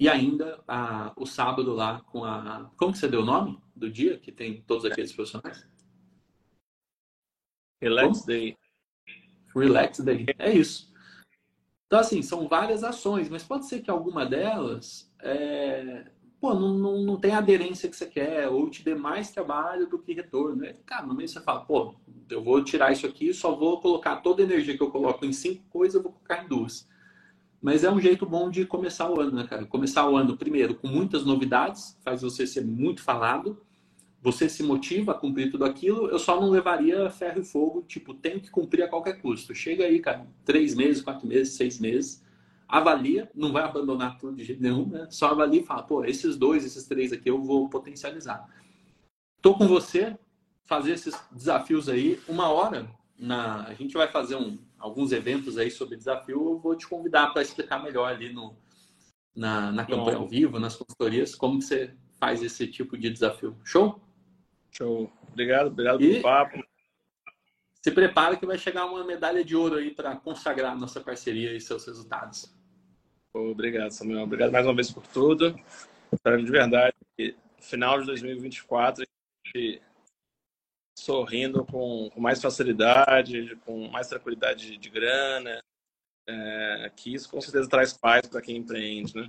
[0.00, 2.70] E ainda a, o sábado lá com a.
[2.76, 5.68] Como que você deu o nome do dia que tem todos aqueles profissionais?
[7.80, 8.26] Relax como?
[8.26, 8.56] Day.
[9.54, 10.26] Relax Day.
[10.38, 10.91] É isso.
[11.92, 16.06] Então, assim, são várias ações, mas pode ser que alguma delas é,
[16.40, 19.86] pô, não, não, não tem a aderência que você quer, ou te dê mais trabalho
[19.86, 20.56] do que retorno.
[20.56, 20.74] Né?
[20.86, 21.94] Cara, no meio você fala, pô,
[22.30, 25.34] eu vou tirar isso aqui, só vou colocar toda a energia que eu coloco em
[25.34, 26.88] cinco coisas, eu vou colocar em duas.
[27.60, 29.66] Mas é um jeito bom de começar o ano, né, cara?
[29.66, 33.60] Começar o ano, primeiro, com muitas novidades, faz você ser muito falado,
[34.22, 38.14] você se motiva a cumprir tudo aquilo, eu só não levaria ferro e fogo, tipo,
[38.14, 39.52] tenho que cumprir a qualquer custo.
[39.52, 42.24] Chega aí, cara, três meses, quatro meses, seis meses,
[42.68, 45.08] avalia, não vai abandonar tudo de jeito nenhum, né?
[45.10, 48.48] Só avalia e fala, pô, esses dois, esses três aqui eu vou potencializar.
[49.42, 50.16] Tô com você,
[50.66, 55.68] fazer esses desafios aí, uma hora, na, a gente vai fazer um, alguns eventos aí
[55.68, 58.54] sobre desafio, eu vou te convidar para explicar melhor ali no,
[59.34, 63.56] na, na campanha ao vivo, nas consultorias, como que você faz esse tipo de desafio.
[63.64, 64.00] Show?
[64.72, 65.12] Show.
[65.28, 66.10] Obrigado, obrigado e...
[66.10, 66.62] pelo papo.
[67.82, 71.60] Se prepara que vai chegar uma medalha de ouro aí para consagrar nossa parceria e
[71.60, 72.54] seus resultados.
[73.34, 74.22] Obrigado, Samuel.
[74.22, 75.58] Obrigado mais uma vez por tudo.
[76.12, 79.82] Espero de verdade que no final de 2024 a gente
[80.96, 85.60] sorrindo com, com mais facilidade, com mais tranquilidade de, de grana,
[86.28, 89.28] é, que isso com certeza traz paz para quem empreende, né?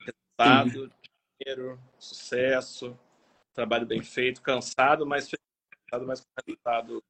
[0.00, 0.92] Resultado,
[1.40, 2.96] dinheiro, sucesso,
[3.58, 5.28] trabalho bem feito, cansado, mas
[5.90, 7.02] cansado, mas resultado.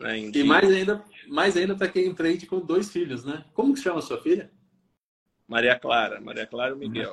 [0.00, 3.44] Né, e mais ainda, mais ainda para quem empreende com dois filhos, né?
[3.54, 4.50] Como que chama a sua filha?
[5.46, 7.12] Maria Clara, Maria Clara e Miguel.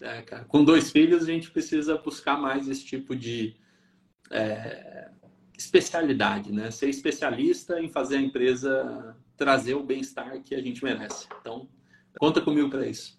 [0.00, 3.56] É, cara, com dois filhos a gente precisa buscar mais esse tipo de
[4.30, 5.10] é,
[5.56, 6.70] especialidade, né?
[6.70, 11.26] Ser especialista em fazer a empresa trazer o bem-estar que a gente merece.
[11.40, 11.68] Então,
[12.18, 13.17] conta comigo para isso.